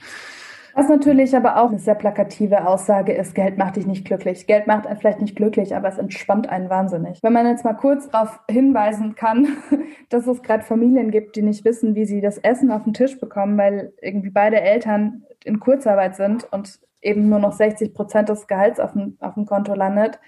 was 0.76 0.90
natürlich 0.90 1.36
aber 1.36 1.58
auch 1.58 1.70
eine 1.70 1.80
sehr 1.80 1.96
plakative 1.96 2.68
Aussage 2.68 3.14
ist, 3.14 3.34
Geld 3.34 3.58
macht 3.58 3.78
dich 3.78 3.88
nicht 3.88 4.06
glücklich. 4.06 4.46
Geld 4.46 4.68
macht 4.68 4.86
einen 4.86 5.00
vielleicht 5.00 5.22
nicht 5.22 5.36
glücklich, 5.36 5.74
aber 5.74 5.88
es 5.88 5.98
entspannt 5.98 6.50
einen 6.50 6.70
wahnsinnig. 6.70 7.24
Wenn 7.24 7.32
man 7.32 7.48
jetzt 7.48 7.64
mal 7.64 7.74
kurz 7.74 8.10
darauf 8.10 8.42
hinweisen 8.52 9.16
kann, 9.16 9.48
dass 10.10 10.28
es 10.28 10.44
gerade 10.44 10.64
Familien 10.64 11.12
gibt, 11.12 11.38
die 11.38 11.44
nicht 11.44 11.64
wissen, 11.64 11.96
wie 11.96 12.06
sie 12.06 12.20
das 12.20 12.38
Essen 12.40 12.72
auf 12.72 12.84
den 12.84 12.94
Tisch 12.94 13.18
bekommen, 13.20 13.58
weil 13.58 13.94
irgendwie 14.02 14.30
beide 14.30 14.60
Eltern 14.60 15.24
in 15.46 15.62
Kurzarbeit 15.62 16.18
sind 16.18 16.46
und 16.52 16.80
eben 17.02 17.30
nur 17.30 17.40
noch 17.40 17.54
60 17.54 17.94
Prozent 17.94 18.28
des 18.28 18.48
Gehalts 18.48 18.82
auf 18.82 18.92
dem, 18.92 19.16
auf 19.22 19.36
dem 19.36 19.46
Konto 19.46 19.76
landet, 19.76 20.20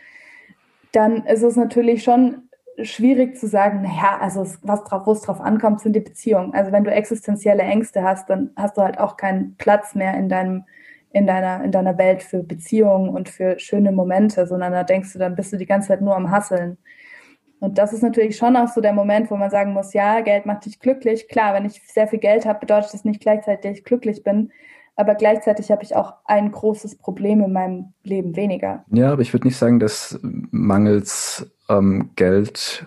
dann 0.94 1.26
ist 1.26 1.44
es 1.44 1.58
natürlich 1.58 2.04
schon 2.04 2.47
schwierig 2.82 3.38
zu 3.38 3.48
sagen, 3.48 3.82
naja, 3.82 4.18
also 4.20 4.46
was 4.62 4.84
drauf, 4.84 5.08
wo 5.08 5.12
es 5.12 5.22
drauf 5.22 5.42
ankommt, 5.42 5.82
sind 5.82 5.96
die 5.96 6.02
Beziehungen. 6.02 6.54
Also 6.54 6.72
wenn 6.72 6.84
du 6.84 6.92
existenzielle 6.92 7.64
Ängste 7.64 8.04
hast, 8.04 8.30
dann 8.30 8.52
hast 8.56 8.78
du 8.78 8.82
halt 8.82 9.00
auch 9.00 9.18
keinen 9.18 9.56
Platz 9.58 9.96
mehr 9.96 10.16
in 10.16 10.30
deinem, 10.30 10.64
in 11.12 11.26
deiner, 11.26 11.64
in 11.64 11.72
deiner 11.72 11.98
Welt 11.98 12.22
für 12.22 12.44
Beziehungen 12.44 13.10
und 13.10 13.30
für 13.30 13.58
schöne 13.60 13.92
Momente, 13.92 14.46
sondern 14.46 14.74
da 14.74 14.84
denkst 14.84 15.14
du, 15.14 15.20
dann 15.20 15.36
bist 15.36 15.54
du 15.54 15.58
die 15.58 15.66
ganze 15.66 15.90
Zeit 15.90 16.02
nur 16.02 16.16
am 16.16 16.30
Hasseln. 16.30 16.78
Und 17.60 17.80
das 17.80 17.92
ist 17.92 18.04
natürlich 18.04 18.38
schon 18.38 18.56
auch 18.56 18.68
so 18.68 18.82
der 18.82 18.94
Moment, 18.94 19.32
wo 19.32 19.36
man 19.36 19.50
sagen 19.50 19.74
muss, 19.74 19.94
ja, 19.94 20.22
Geld 20.22 20.46
macht 20.46 20.66
dich 20.66 20.80
glücklich. 20.80 21.28
Klar, 21.28 21.56
wenn 21.56 21.66
ich 21.66 21.82
sehr 21.88 22.08
viel 22.08 22.20
Geld 22.20 22.46
habe, 22.46 22.60
bedeutet 22.60 22.94
das 22.94 23.04
nicht 23.04 23.20
gleichzeitig, 23.20 23.62
dass 23.62 23.80
ich 23.80 23.84
glücklich 23.84 24.24
bin. 24.24 24.52
Aber 24.96 25.16
gleichzeitig 25.16 25.72
habe 25.72 25.84
ich 25.84 25.96
auch 25.96 26.14
ein 26.26 26.52
großes 26.52 26.98
Problem 26.98 27.42
in 27.42 27.54
meinem 27.54 27.94
Leben 28.04 28.36
weniger. 28.36 28.84
Ja, 28.92 29.12
aber 29.12 29.22
ich 29.22 29.34
würde 29.34 29.48
nicht 29.48 29.58
sagen, 29.58 29.80
dass 29.80 30.20
mangels 30.22 31.52
ähm, 31.70 32.12
Geld 32.16 32.86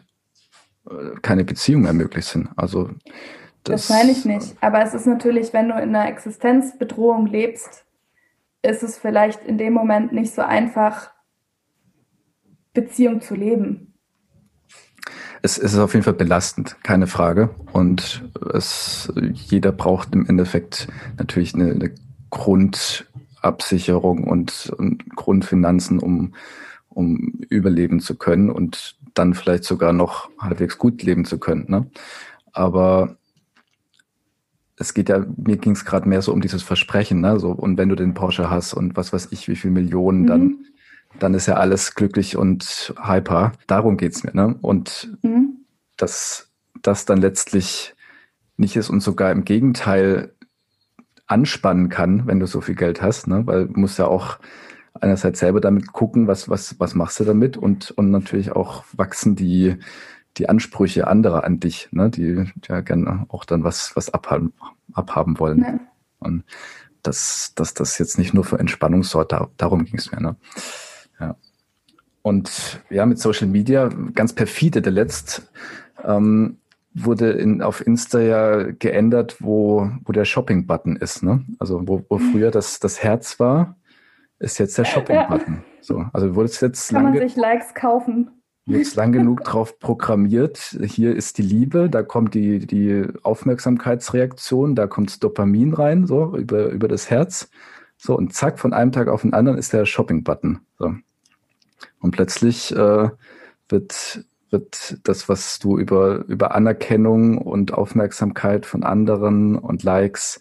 äh, 0.88 1.18
keine 1.22 1.44
Beziehungen 1.44 1.84
mehr 1.84 1.92
möglich 1.92 2.26
sind. 2.26 2.48
Also 2.56 2.90
das, 3.64 3.88
das 3.88 3.90
meine 3.90 4.12
ich 4.12 4.24
nicht. 4.24 4.56
Aber 4.60 4.82
es 4.82 4.94
ist 4.94 5.06
natürlich, 5.06 5.52
wenn 5.52 5.68
du 5.68 5.74
in 5.74 5.94
einer 5.94 6.08
Existenzbedrohung 6.08 7.26
lebst, 7.26 7.84
ist 8.62 8.82
es 8.82 8.98
vielleicht 8.98 9.44
in 9.44 9.58
dem 9.58 9.72
Moment 9.72 10.12
nicht 10.12 10.34
so 10.34 10.42
einfach, 10.42 11.10
Beziehung 12.72 13.20
zu 13.20 13.34
leben. 13.34 13.94
Es, 15.42 15.58
es 15.58 15.72
ist 15.72 15.78
auf 15.78 15.94
jeden 15.94 16.04
Fall 16.04 16.14
belastend, 16.14 16.76
keine 16.82 17.06
Frage. 17.06 17.50
Und 17.72 18.30
es, 18.52 19.12
jeder 19.32 19.72
braucht 19.72 20.14
im 20.14 20.26
Endeffekt 20.26 20.86
natürlich 21.18 21.54
eine, 21.54 21.72
eine 21.72 21.94
Grundabsicherung 22.30 24.24
und, 24.24 24.72
und 24.76 25.16
Grundfinanzen, 25.16 25.98
um 25.98 26.34
um 26.90 27.40
überleben 27.48 28.00
zu 28.00 28.16
können 28.16 28.50
und 28.50 28.96
dann 29.14 29.34
vielleicht 29.34 29.64
sogar 29.64 29.92
noch 29.92 30.28
halbwegs 30.38 30.76
gut 30.78 31.02
leben 31.02 31.24
zu 31.24 31.38
können. 31.38 31.64
Ne? 31.68 31.86
Aber 32.52 33.16
es 34.80 34.94
geht 34.94 35.08
ja, 35.10 35.24
mir 35.36 35.58
ging 35.58 35.72
es 35.72 35.84
gerade 35.84 36.08
mehr 36.08 36.22
so 36.22 36.32
um 36.32 36.40
dieses 36.40 36.62
Versprechen, 36.62 37.20
ne? 37.20 37.38
So, 37.38 37.50
und 37.50 37.76
wenn 37.76 37.90
du 37.90 37.96
den 37.96 38.14
Porsche 38.14 38.48
hast 38.48 38.72
und 38.72 38.96
was 38.96 39.12
weiß 39.12 39.28
ich, 39.30 39.46
wie 39.46 39.56
viel 39.56 39.70
Millionen, 39.70 40.22
mhm. 40.22 40.26
dann, 40.26 40.58
dann 41.18 41.34
ist 41.34 41.46
ja 41.46 41.56
alles 41.56 41.94
glücklich 41.94 42.36
und 42.36 42.94
hyper. 42.98 43.52
Darum 43.66 43.98
geht's 43.98 44.24
mir, 44.24 44.34
ne? 44.34 44.56
Und 44.62 45.14
mhm. 45.20 45.66
dass 45.98 46.48
das 46.80 47.04
dann 47.04 47.20
letztlich 47.20 47.94
nicht 48.56 48.74
ist 48.74 48.88
und 48.88 49.02
sogar 49.02 49.32
im 49.32 49.44
Gegenteil 49.44 50.32
anspannen 51.26 51.90
kann, 51.90 52.26
wenn 52.26 52.40
du 52.40 52.46
so 52.46 52.62
viel 52.62 52.74
Geld 52.74 53.02
hast, 53.02 53.26
ne? 53.26 53.46
Weil 53.46 53.66
du 53.66 53.78
musst 53.78 53.98
ja 53.98 54.06
auch 54.06 54.38
einerseits 54.94 55.40
selber 55.40 55.60
damit 55.60 55.92
gucken, 55.92 56.26
was, 56.26 56.48
was, 56.48 56.78
was 56.80 56.94
machst 56.94 57.20
du 57.20 57.24
damit 57.24 57.56
und, 57.56 57.90
und 57.92 58.10
natürlich 58.10 58.52
auch 58.52 58.84
wachsen 58.92 59.36
die, 59.36 59.76
die 60.36 60.48
Ansprüche 60.48 61.06
anderer 61.06 61.44
an 61.44 61.60
dich, 61.60 61.88
ne, 61.92 62.10
die 62.10 62.46
ja 62.66 62.80
gerne 62.80 63.26
auch 63.28 63.44
dann 63.44 63.64
was, 63.64 63.94
was 63.96 64.10
abhaben, 64.10 64.52
abhaben 64.92 65.38
wollen. 65.38 65.60
Ja. 65.60 65.80
Und 66.18 66.44
dass, 67.02 67.52
dass 67.54 67.74
das 67.74 67.98
jetzt 67.98 68.18
nicht 68.18 68.34
nur 68.34 68.44
für 68.44 68.58
Entspannung 68.58 69.02
sorgt, 69.02 69.34
darum 69.56 69.84
ging 69.84 69.96
es 69.96 70.12
mir. 70.12 70.20
Ne? 70.20 70.36
Ja. 71.18 71.36
Und 72.22 72.82
ja, 72.90 73.06
mit 73.06 73.18
Social 73.18 73.46
Media, 73.46 73.88
ganz 74.14 74.34
perfide, 74.34 74.82
der 74.82 74.92
letzt 74.92 75.50
ähm, 76.04 76.58
wurde 76.92 77.30
in, 77.30 77.62
auf 77.62 77.86
Insta 77.86 78.20
ja 78.20 78.62
geändert, 78.72 79.36
wo, 79.40 79.90
wo 80.04 80.12
der 80.12 80.24
Shopping-Button 80.24 80.96
ist. 80.96 81.22
Ne? 81.22 81.44
Also 81.58 81.86
wo, 81.86 82.04
wo 82.08 82.18
mhm. 82.18 82.32
früher 82.32 82.50
das, 82.50 82.80
das 82.80 83.02
Herz 83.02 83.40
war, 83.40 83.76
ist 84.40 84.58
jetzt 84.58 84.76
der 84.76 84.84
Shopping-Button. 84.84 85.54
Ja. 85.54 85.62
So, 85.80 86.04
also 86.12 86.34
wurde 86.34 86.48
es 86.48 86.60
jetzt 86.60 86.90
Kann 86.90 87.04
man 87.04 87.16
sich 87.16 87.36
Likes 87.36 87.74
kaufen. 87.74 88.30
Jetzt 88.66 88.94
lang 88.94 89.12
genug 89.12 89.42
drauf 89.44 89.78
programmiert. 89.78 90.78
Hier 90.82 91.16
ist 91.16 91.38
die 91.38 91.42
Liebe, 91.42 91.90
da 91.90 92.02
kommt 92.02 92.34
die, 92.34 92.66
die 92.66 93.04
Aufmerksamkeitsreaktion, 93.22 94.76
da 94.76 94.86
kommt 94.86 95.10
das 95.10 95.18
Dopamin 95.18 95.74
rein, 95.74 96.06
so 96.06 96.36
über, 96.36 96.68
über 96.68 96.86
das 96.86 97.10
Herz. 97.10 97.50
So, 97.96 98.16
und 98.16 98.32
zack, 98.32 98.58
von 98.58 98.72
einem 98.72 98.92
Tag 98.92 99.08
auf 99.08 99.22
den 99.22 99.34
anderen 99.34 99.58
ist 99.58 99.72
der 99.72 99.86
Shopping-Button. 99.86 100.60
So. 100.78 100.94
Und 102.00 102.10
plötzlich 102.12 102.74
äh, 102.74 103.08
wird, 103.68 104.24
wird 104.50 104.98
das, 105.02 105.28
was 105.28 105.58
du 105.58 105.78
über, 105.78 106.24
über 106.26 106.54
Anerkennung 106.54 107.38
und 107.38 107.74
Aufmerksamkeit 107.74 108.66
von 108.66 108.84
anderen 108.84 109.56
und 109.58 109.82
Likes 109.82 110.40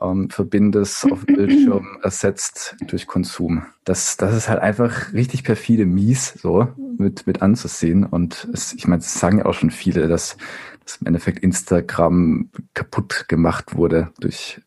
ähm, 0.00 0.30
verbindest 0.30 1.10
auf 1.10 1.24
dem 1.24 1.36
Bildschirm 1.36 1.98
ersetzt 2.02 2.76
durch 2.86 3.06
Konsum. 3.06 3.64
Das, 3.84 4.16
das 4.16 4.34
ist 4.34 4.48
halt 4.48 4.60
einfach 4.60 5.12
richtig 5.12 5.44
perfide 5.44 5.86
mies, 5.86 6.34
so 6.40 6.68
mit, 6.98 7.26
mit 7.26 7.42
anzusehen. 7.42 8.04
Und 8.04 8.48
es, 8.52 8.72
ich 8.72 8.86
meine, 8.86 9.00
es 9.00 9.14
sagen 9.14 9.38
ja 9.38 9.46
auch 9.46 9.54
schon 9.54 9.70
viele, 9.70 10.08
dass, 10.08 10.36
dass 10.84 10.96
im 10.96 11.06
Endeffekt 11.06 11.40
Instagram 11.40 12.50
kaputt 12.74 13.26
gemacht 13.28 13.76
wurde 13.76 14.10
durch 14.20 14.60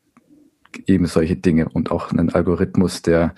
eben 0.88 1.06
solche 1.06 1.36
Dinge 1.36 1.70
und 1.70 1.92
auch 1.92 2.12
einen 2.12 2.30
Algorithmus, 2.34 3.02
der 3.02 3.34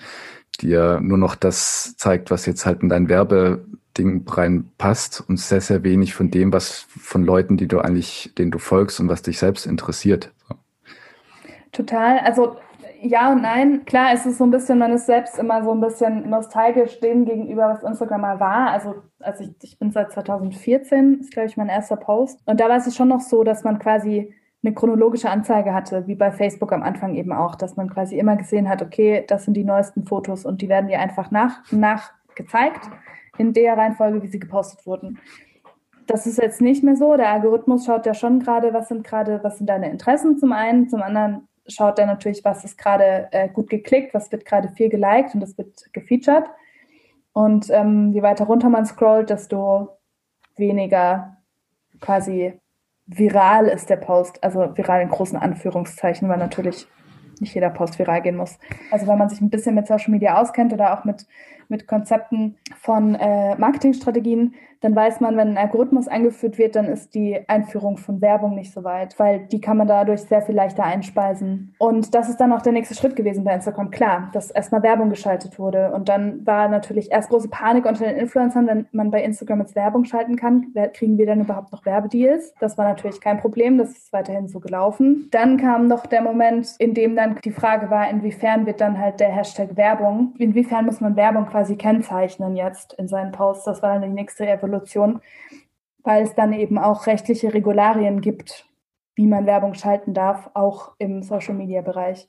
dir 0.60 1.00
nur 1.00 1.18
noch 1.18 1.34
das 1.34 1.96
zeigt, 1.96 2.30
was 2.30 2.46
jetzt 2.46 2.66
halt 2.66 2.82
in 2.82 2.88
dein 2.88 3.08
Werbeding 3.08 4.26
reinpasst 4.26 5.22
und 5.26 5.38
sehr, 5.38 5.60
sehr 5.60 5.84
wenig 5.84 6.14
von 6.14 6.30
dem, 6.30 6.52
was 6.52 6.86
von 6.88 7.22
Leuten, 7.24 7.56
die 7.56 7.68
du 7.68 7.78
eigentlich, 7.78 8.32
denen 8.36 8.50
du 8.50 8.58
folgst 8.58 8.98
und 9.00 9.08
was 9.08 9.22
dich 9.22 9.38
selbst 9.38 9.66
interessiert. 9.66 10.32
Total. 11.78 12.18
Also 12.18 12.56
ja 13.00 13.30
und 13.30 13.42
nein. 13.42 13.84
Klar, 13.84 14.12
es 14.12 14.26
ist 14.26 14.38
so 14.38 14.44
ein 14.44 14.50
bisschen, 14.50 14.78
man 14.78 14.92
ist 14.92 15.06
selbst 15.06 15.38
immer 15.38 15.62
so 15.62 15.70
ein 15.70 15.80
bisschen 15.80 16.28
nostalgisch 16.28 16.98
dem 16.98 17.24
gegenüber, 17.24 17.68
was 17.68 17.88
Instagram 17.88 18.20
mal 18.20 18.40
war. 18.40 18.70
Also, 18.70 18.96
also 19.20 19.44
ich, 19.44 19.52
ich 19.62 19.78
bin 19.78 19.92
seit 19.92 20.10
2014, 20.10 21.20
ist 21.20 21.30
glaube 21.30 21.46
ich 21.46 21.56
mein 21.56 21.68
erster 21.68 21.96
Post. 21.96 22.40
Und 22.46 22.58
da 22.58 22.68
war 22.68 22.76
es 22.76 22.96
schon 22.96 23.06
noch 23.06 23.20
so, 23.20 23.44
dass 23.44 23.62
man 23.62 23.78
quasi 23.78 24.34
eine 24.64 24.74
chronologische 24.74 25.30
Anzeige 25.30 25.72
hatte, 25.72 26.08
wie 26.08 26.16
bei 26.16 26.32
Facebook 26.32 26.72
am 26.72 26.82
Anfang 26.82 27.14
eben 27.14 27.32
auch, 27.32 27.54
dass 27.54 27.76
man 27.76 27.88
quasi 27.88 28.18
immer 28.18 28.34
gesehen 28.34 28.68
hat, 28.68 28.82
okay, 28.82 29.24
das 29.28 29.44
sind 29.44 29.54
die 29.54 29.62
neuesten 29.62 30.04
Fotos 30.04 30.44
und 30.44 30.60
die 30.62 30.68
werden 30.68 30.88
dir 30.88 30.98
einfach 30.98 31.30
nach 31.30 31.62
nach 31.70 32.10
gezeigt 32.34 32.90
in 33.36 33.52
der 33.52 33.76
Reihenfolge, 33.76 34.20
wie 34.20 34.26
sie 34.26 34.40
gepostet 34.40 34.84
wurden. 34.84 35.20
Das 36.08 36.26
ist 36.26 36.38
jetzt 36.38 36.60
nicht 36.60 36.82
mehr 36.82 36.96
so. 36.96 37.16
Der 37.16 37.30
Algorithmus 37.30 37.84
schaut 37.84 38.06
ja 38.06 38.14
schon 38.14 38.40
gerade, 38.40 38.74
was 38.74 38.88
sind 38.88 39.04
gerade, 39.04 39.40
was 39.44 39.58
sind 39.58 39.68
deine 39.68 39.90
Interessen 39.90 40.38
zum 40.38 40.52
einen, 40.52 40.88
zum 40.88 41.02
anderen 41.02 41.47
schaut 41.68 41.98
er 41.98 42.06
natürlich, 42.06 42.44
was 42.44 42.64
ist 42.64 42.78
gerade 42.78 43.28
äh, 43.30 43.48
gut 43.48 43.68
geklickt, 43.70 44.14
was 44.14 44.32
wird 44.32 44.44
gerade 44.44 44.68
viel 44.70 44.88
geliked 44.88 45.34
und 45.34 45.40
das 45.40 45.56
wird 45.58 45.92
gefeatured. 45.92 46.44
Und 47.32 47.70
ähm, 47.70 48.12
je 48.12 48.22
weiter 48.22 48.46
runter 48.46 48.68
man 48.68 48.86
scrollt, 48.86 49.30
desto 49.30 49.98
weniger 50.56 51.36
quasi 52.00 52.58
viral 53.06 53.66
ist 53.66 53.90
der 53.90 53.96
Post, 53.96 54.42
also 54.42 54.76
viral 54.76 55.02
in 55.02 55.08
großen 55.08 55.38
Anführungszeichen, 55.38 56.28
weil 56.28 56.38
natürlich 56.38 56.86
nicht 57.40 57.54
jeder 57.54 57.70
Post 57.70 57.98
viral 57.98 58.22
gehen 58.22 58.36
muss. 58.36 58.58
Also 58.90 59.06
wenn 59.06 59.18
man 59.18 59.28
sich 59.28 59.40
ein 59.40 59.50
bisschen 59.50 59.74
mit 59.74 59.86
Social 59.86 60.10
Media 60.10 60.40
auskennt 60.40 60.72
oder 60.72 60.98
auch 60.98 61.04
mit 61.04 61.26
mit 61.68 61.86
Konzepten 61.86 62.56
von 62.80 63.14
äh, 63.14 63.56
Marketingstrategien, 63.56 64.54
dann 64.80 64.94
weiß 64.94 65.20
man, 65.20 65.36
wenn 65.36 65.48
ein 65.48 65.58
Algorithmus 65.58 66.06
eingeführt 66.06 66.58
wird, 66.58 66.76
dann 66.76 66.86
ist 66.86 67.14
die 67.14 67.40
Einführung 67.48 67.96
von 67.96 68.20
Werbung 68.20 68.54
nicht 68.54 68.72
so 68.72 68.84
weit, 68.84 69.18
weil 69.18 69.40
die 69.46 69.60
kann 69.60 69.76
man 69.76 69.88
dadurch 69.88 70.22
sehr 70.22 70.42
viel 70.42 70.54
leichter 70.54 70.84
einspeisen. 70.84 71.74
Und 71.78 72.14
das 72.14 72.28
ist 72.28 72.36
dann 72.36 72.52
auch 72.52 72.62
der 72.62 72.72
nächste 72.72 72.94
Schritt 72.94 73.16
gewesen 73.16 73.44
bei 73.44 73.54
Instagram. 73.54 73.90
Klar, 73.90 74.30
dass 74.32 74.50
erstmal 74.50 74.82
Werbung 74.82 75.10
geschaltet 75.10 75.58
wurde. 75.58 75.92
Und 75.92 76.08
dann 76.08 76.46
war 76.46 76.68
natürlich 76.68 77.10
erst 77.10 77.30
große 77.30 77.48
Panik 77.48 77.86
unter 77.86 78.04
den 78.04 78.16
Influencern, 78.16 78.66
wenn 78.68 78.86
man 78.92 79.10
bei 79.10 79.22
Instagram 79.22 79.60
jetzt 79.60 79.74
Werbung 79.74 80.04
schalten 80.04 80.36
kann. 80.36 80.72
Kriegen 80.94 81.18
wir 81.18 81.26
dann 81.26 81.40
überhaupt 81.40 81.72
noch 81.72 81.84
Werbedeals? 81.84 82.54
Das 82.60 82.78
war 82.78 82.86
natürlich 82.86 83.20
kein 83.20 83.40
Problem. 83.40 83.78
Das 83.78 83.90
ist 83.90 84.12
weiterhin 84.12 84.46
so 84.46 84.60
gelaufen. 84.60 85.28
Dann 85.32 85.56
kam 85.56 85.88
noch 85.88 86.06
der 86.06 86.22
Moment, 86.22 86.76
in 86.78 86.94
dem 86.94 87.16
dann 87.16 87.36
die 87.44 87.50
Frage 87.50 87.90
war, 87.90 88.08
inwiefern 88.08 88.64
wird 88.66 88.80
dann 88.80 88.98
halt 88.98 89.18
der 89.18 89.30
Hashtag 89.30 89.76
Werbung, 89.76 90.34
inwiefern 90.38 90.86
muss 90.86 91.00
man 91.00 91.16
Werbung 91.16 91.46
quasi 91.46 91.57
quasi 91.58 91.76
kennzeichnen 91.76 92.54
jetzt 92.54 92.92
in 92.94 93.08
seinen 93.08 93.32
Posts. 93.32 93.64
Das 93.64 93.82
war 93.82 93.94
dann 93.94 94.02
die 94.02 94.08
nächste 94.14 94.48
Evolution, 94.48 95.20
weil 96.04 96.22
es 96.22 96.34
dann 96.36 96.52
eben 96.52 96.78
auch 96.78 97.08
rechtliche 97.08 97.52
Regularien 97.52 98.20
gibt, 98.20 98.68
wie 99.16 99.26
man 99.26 99.44
Werbung 99.44 99.74
schalten 99.74 100.14
darf, 100.14 100.50
auch 100.54 100.92
im 100.98 101.22
Social-Media-Bereich. 101.22 102.28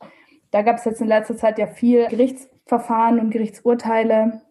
Da 0.49 0.63
gab 0.63 0.77
es 0.77 0.85
jetzt 0.85 1.01
in 1.01 1.07
letzter 1.07 1.37
Zeit 1.37 1.59
ja 1.59 1.67
viel 1.67 2.07
Gerichtsverfahren 2.07 3.19
und 3.19 3.29
Gerichtsurteile 3.29 4.41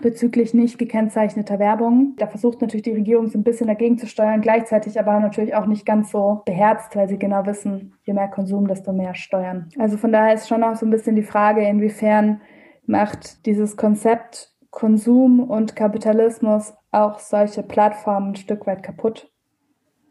bezüglich 0.00 0.54
nicht 0.54 0.78
gekennzeichneter 0.78 1.58
Werbung. 1.58 2.14
Da 2.18 2.28
versucht 2.28 2.60
natürlich 2.60 2.84
die 2.84 2.92
Regierung 2.92 3.26
so 3.26 3.36
ein 3.36 3.42
bisschen 3.42 3.66
dagegen 3.66 3.98
zu 3.98 4.06
steuern, 4.06 4.42
gleichzeitig 4.42 5.00
aber 5.00 5.18
natürlich 5.18 5.56
auch 5.56 5.66
nicht 5.66 5.84
ganz 5.84 6.12
so 6.12 6.42
beherzt, 6.44 6.94
weil 6.94 7.08
sie 7.08 7.18
genau 7.18 7.46
wissen, 7.46 7.94
je 8.04 8.12
mehr 8.12 8.28
Konsum, 8.28 8.68
desto 8.68 8.92
mehr 8.92 9.16
steuern. 9.16 9.70
Also 9.76 9.96
von 9.96 10.12
daher 10.12 10.34
ist 10.34 10.46
schon 10.46 10.62
auch 10.62 10.76
so 10.76 10.86
ein 10.86 10.90
bisschen 10.90 11.16
die 11.16 11.24
Frage, 11.24 11.62
inwiefern 11.62 12.42
macht 12.88 13.46
dieses 13.46 13.76
Konzept 13.76 14.52
Konsum 14.70 15.40
und 15.40 15.76
Kapitalismus 15.76 16.74
auch 16.90 17.18
solche 17.18 17.62
Plattformen 17.62 18.30
ein 18.30 18.36
Stück 18.36 18.66
weit 18.66 18.82
kaputt. 18.82 19.30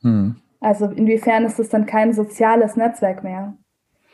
Hm. 0.02 0.38
Also 0.60 0.86
inwiefern 0.86 1.46
ist 1.46 1.60
es 1.60 1.70
dann 1.70 1.86
kein 1.86 2.14
soziales 2.14 2.76
Netzwerk 2.76 3.24
mehr, 3.24 3.58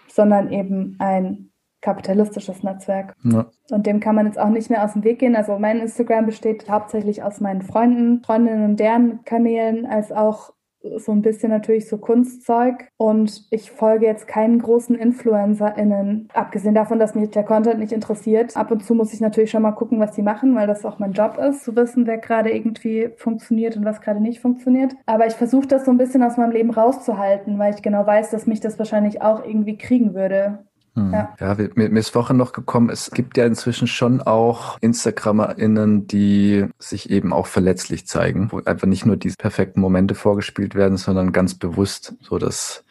sondern 0.08 0.52
eben 0.52 0.96
ein 1.00 1.50
kapitalistisches 1.82 2.64
Netzwerk. 2.64 3.14
Ja. 3.24 3.52
Und 3.70 3.86
dem 3.86 4.00
kann 4.00 4.16
man 4.16 4.26
jetzt 4.26 4.40
auch 4.40 4.50
nicht 4.50 4.70
mehr 4.70 4.84
aus 4.84 4.94
dem 4.94 5.04
Weg 5.04 5.20
gehen. 5.20 5.36
Also 5.36 5.60
mein 5.60 5.80
Instagram 5.80 6.26
besteht 6.26 6.70
hauptsächlich 6.70 7.24
aus 7.24 7.42
meinen 7.42 7.62
Freunden, 7.62 8.24
Freundinnen 8.24 8.64
und 8.64 8.80
deren 8.80 9.24
Kanälen, 9.26 9.86
als 9.86 10.12
auch 10.12 10.54
so 10.98 11.12
ein 11.12 11.22
bisschen 11.22 11.50
natürlich 11.50 11.88
so 11.88 11.98
Kunstzeug 11.98 12.90
und 12.98 13.46
ich 13.50 13.72
folge 13.72 14.06
jetzt 14.06 14.28
keinen 14.28 14.60
großen 14.60 14.96
InfluencerInnen, 14.96 16.30
abgesehen 16.34 16.76
davon, 16.76 17.00
dass 17.00 17.16
mich 17.16 17.30
der 17.30 17.44
Content 17.44 17.80
nicht 17.80 17.92
interessiert. 17.92 18.56
Ab 18.58 18.72
und 18.72 18.84
zu 18.84 18.94
muss 18.94 19.14
ich 19.14 19.22
natürlich 19.22 19.52
schon 19.52 19.62
mal 19.62 19.72
gucken, 19.72 20.00
was 20.00 20.12
die 20.12 20.22
machen, 20.22 20.56
weil 20.56 20.68
das 20.68 20.86
auch 20.86 21.00
mein 21.00 21.14
Job 21.14 21.38
ist, 21.38 21.64
zu 21.64 21.76
wissen, 21.76 22.06
wer 22.06 22.18
gerade 22.18 22.52
irgendwie 22.52 23.10
funktioniert 23.16 23.78
und 23.78 23.86
was 23.86 24.02
gerade 24.02 24.22
nicht 24.22 24.42
funktioniert. 24.42 24.94
Aber 25.06 25.26
ich 25.26 25.34
versuche 25.34 25.68
das 25.68 25.86
so 25.86 25.92
ein 25.92 25.98
bisschen 25.98 26.24
aus 26.24 26.38
meinem 26.38 26.52
Leben 26.52 26.72
rauszuhalten, 26.72 27.58
weil 27.60 27.74
ich 27.74 27.82
genau 27.82 28.06
weiß, 28.06 28.32
dass 28.32 28.46
mich 28.46 28.60
das 28.60 28.78
wahrscheinlich 28.78 29.22
auch 29.22 29.46
irgendwie 29.46 29.78
kriegen 29.78 30.14
würde. 30.14 30.66
Hm. 30.96 31.12
Ja, 31.12 31.36
ja 31.40 31.56
mir, 31.76 31.90
mir 31.90 32.00
ist 32.00 32.10
vorhin 32.10 32.38
noch 32.38 32.54
gekommen, 32.54 32.90
es 32.90 33.12
gibt 33.12 33.38
ja 33.38 33.46
inzwischen 33.46 33.88
schon 33.88 34.22
auch 34.22 34.78
InstagrammerInnen, 34.82 36.08
die 36.08 36.68
sich 36.78 37.10
eben 37.10 37.34
auch 37.34 37.48
verletzlich 37.48 38.06
zeigen, 38.08 38.52
wo 38.52 38.62
einfach 38.64 38.88
nicht 38.88 39.06
nur 39.06 39.18
diese 39.18 39.38
perfekten 39.38 39.82
Momente 39.82 40.16
vorgespielt 40.16 40.76
werden, 40.76 40.98
sondern 40.98 41.32
ganz 41.32 41.56
bewusst 41.56 42.16
so 42.22 42.38
dass 42.38 42.84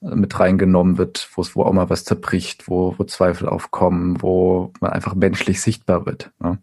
mit 0.00 0.38
reingenommen 0.38 0.96
wird, 0.96 1.28
wo 1.34 1.42
es 1.42 1.56
wo 1.56 1.62
auch 1.62 1.72
mal 1.72 1.90
was 1.90 2.04
zerbricht, 2.04 2.68
wo, 2.68 2.94
wo 2.98 3.04
Zweifel 3.04 3.48
aufkommen, 3.48 4.22
wo 4.22 4.72
man 4.80 4.92
einfach 4.92 5.14
menschlich 5.14 5.60
sichtbar 5.60 6.06
wird. 6.06 6.30
Ne? 6.38 6.58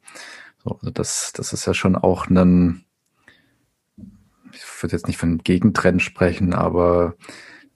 So, 0.64 0.72
also 0.76 0.90
das, 0.90 1.34
das 1.34 1.52
ist 1.52 1.66
ja 1.66 1.74
schon 1.74 1.96
auch 1.96 2.28
ein, 2.28 2.86
ich 4.54 4.64
würde 4.82 4.96
jetzt 4.96 5.08
nicht 5.08 5.18
von 5.18 5.40
Gegentrend 5.40 6.02
sprechen, 6.02 6.54
aber 6.54 7.16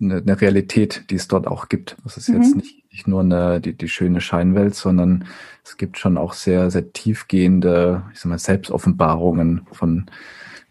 eine, 0.02 0.18
eine 0.18 0.42
Realität, 0.42 1.06
die 1.10 1.16
es 1.16 1.28
dort 1.28 1.48
auch 1.48 1.70
gibt. 1.70 1.98
Das 2.04 2.18
ist 2.18 2.30
mhm. 2.30 2.42
jetzt 2.42 2.56
nicht, 2.56 2.92
nicht 2.92 3.08
nur 3.08 3.22
eine, 3.22 3.62
die, 3.62 3.74
die 3.74 3.90
schöne 3.90 4.22
Scheinwelt, 4.22 4.76
sondern 4.76 5.26
es 5.64 5.78
gibt 5.78 5.98
schon 5.98 6.18
auch 6.18 6.34
sehr, 6.34 6.72
sehr 6.72 6.94
tiefgehende, 6.94 8.04
ich 8.14 8.20
sag 8.20 8.30
mal, 8.30 8.40
Selbstoffenbarungen 8.40 9.68
von, 9.72 10.06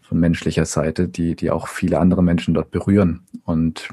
von 0.01 0.19
menschlicher 0.19 0.65
Seite, 0.65 1.07
die, 1.07 1.35
die 1.35 1.51
auch 1.51 1.67
viele 1.67 1.99
andere 1.99 2.23
Menschen 2.23 2.53
dort 2.53 2.71
berühren. 2.71 3.21
Und 3.43 3.89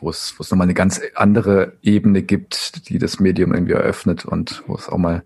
wo 0.00 0.10
es, 0.10 0.34
wo 0.38 0.42
es 0.42 0.50
nochmal 0.50 0.66
eine 0.66 0.74
ganz 0.74 1.00
andere 1.14 1.76
Ebene 1.82 2.22
gibt, 2.22 2.88
die 2.88 2.98
das 2.98 3.20
Medium 3.20 3.52
irgendwie 3.52 3.74
eröffnet 3.74 4.24
und 4.24 4.62
wo 4.66 4.74
es 4.74 4.88
auch 4.88 4.98
mal 4.98 5.22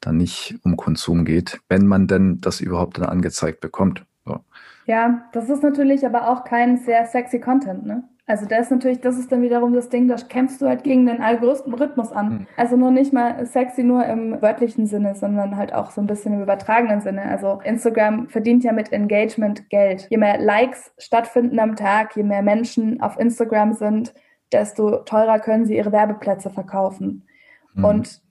dann 0.00 0.16
nicht 0.16 0.58
um 0.64 0.76
Konsum 0.76 1.24
geht, 1.24 1.60
wenn 1.68 1.86
man 1.86 2.08
denn 2.08 2.40
das 2.40 2.60
überhaupt 2.60 2.98
dann 2.98 3.06
angezeigt 3.06 3.60
bekommt. 3.60 4.04
So. 4.24 4.40
Ja, 4.86 5.28
das 5.32 5.48
ist 5.48 5.62
natürlich 5.62 6.04
aber 6.04 6.28
auch 6.28 6.44
kein 6.44 6.78
sehr 6.78 7.06
sexy 7.06 7.40
Content, 7.40 7.86
ne? 7.86 8.04
Also 8.32 8.46
das 8.46 8.60
ist 8.60 8.70
natürlich, 8.70 9.00
das 9.02 9.18
ist 9.18 9.30
dann 9.30 9.42
wiederum 9.42 9.74
das 9.74 9.90
Ding, 9.90 10.08
da 10.08 10.16
kämpfst 10.16 10.62
du 10.62 10.66
halt 10.66 10.84
gegen 10.84 11.04
den 11.04 11.20
Algorithmus 11.20 12.12
an. 12.12 12.28
Mhm. 12.30 12.46
Also 12.56 12.78
nur 12.78 12.90
nicht 12.90 13.12
mal 13.12 13.44
sexy 13.44 13.84
nur 13.84 14.06
im 14.06 14.40
wörtlichen 14.40 14.86
Sinne, 14.86 15.14
sondern 15.14 15.58
halt 15.58 15.74
auch 15.74 15.90
so 15.90 16.00
ein 16.00 16.06
bisschen 16.06 16.32
im 16.32 16.40
übertragenen 16.40 17.02
Sinne. 17.02 17.24
Also 17.24 17.60
Instagram 17.62 18.28
verdient 18.28 18.64
ja 18.64 18.72
mit 18.72 18.90
Engagement 18.90 19.68
Geld. 19.68 20.06
Je 20.08 20.16
mehr 20.16 20.40
Likes 20.40 20.94
stattfinden 20.96 21.58
am 21.58 21.76
Tag, 21.76 22.16
je 22.16 22.22
mehr 22.22 22.40
Menschen 22.40 23.02
auf 23.02 23.20
Instagram 23.20 23.74
sind, 23.74 24.14
desto 24.50 25.00
teurer 25.00 25.38
können 25.38 25.66
sie 25.66 25.76
ihre 25.76 25.92
Werbeplätze 25.92 26.48
verkaufen. 26.48 27.28
Mhm. 27.74 27.84
Und 27.84 28.22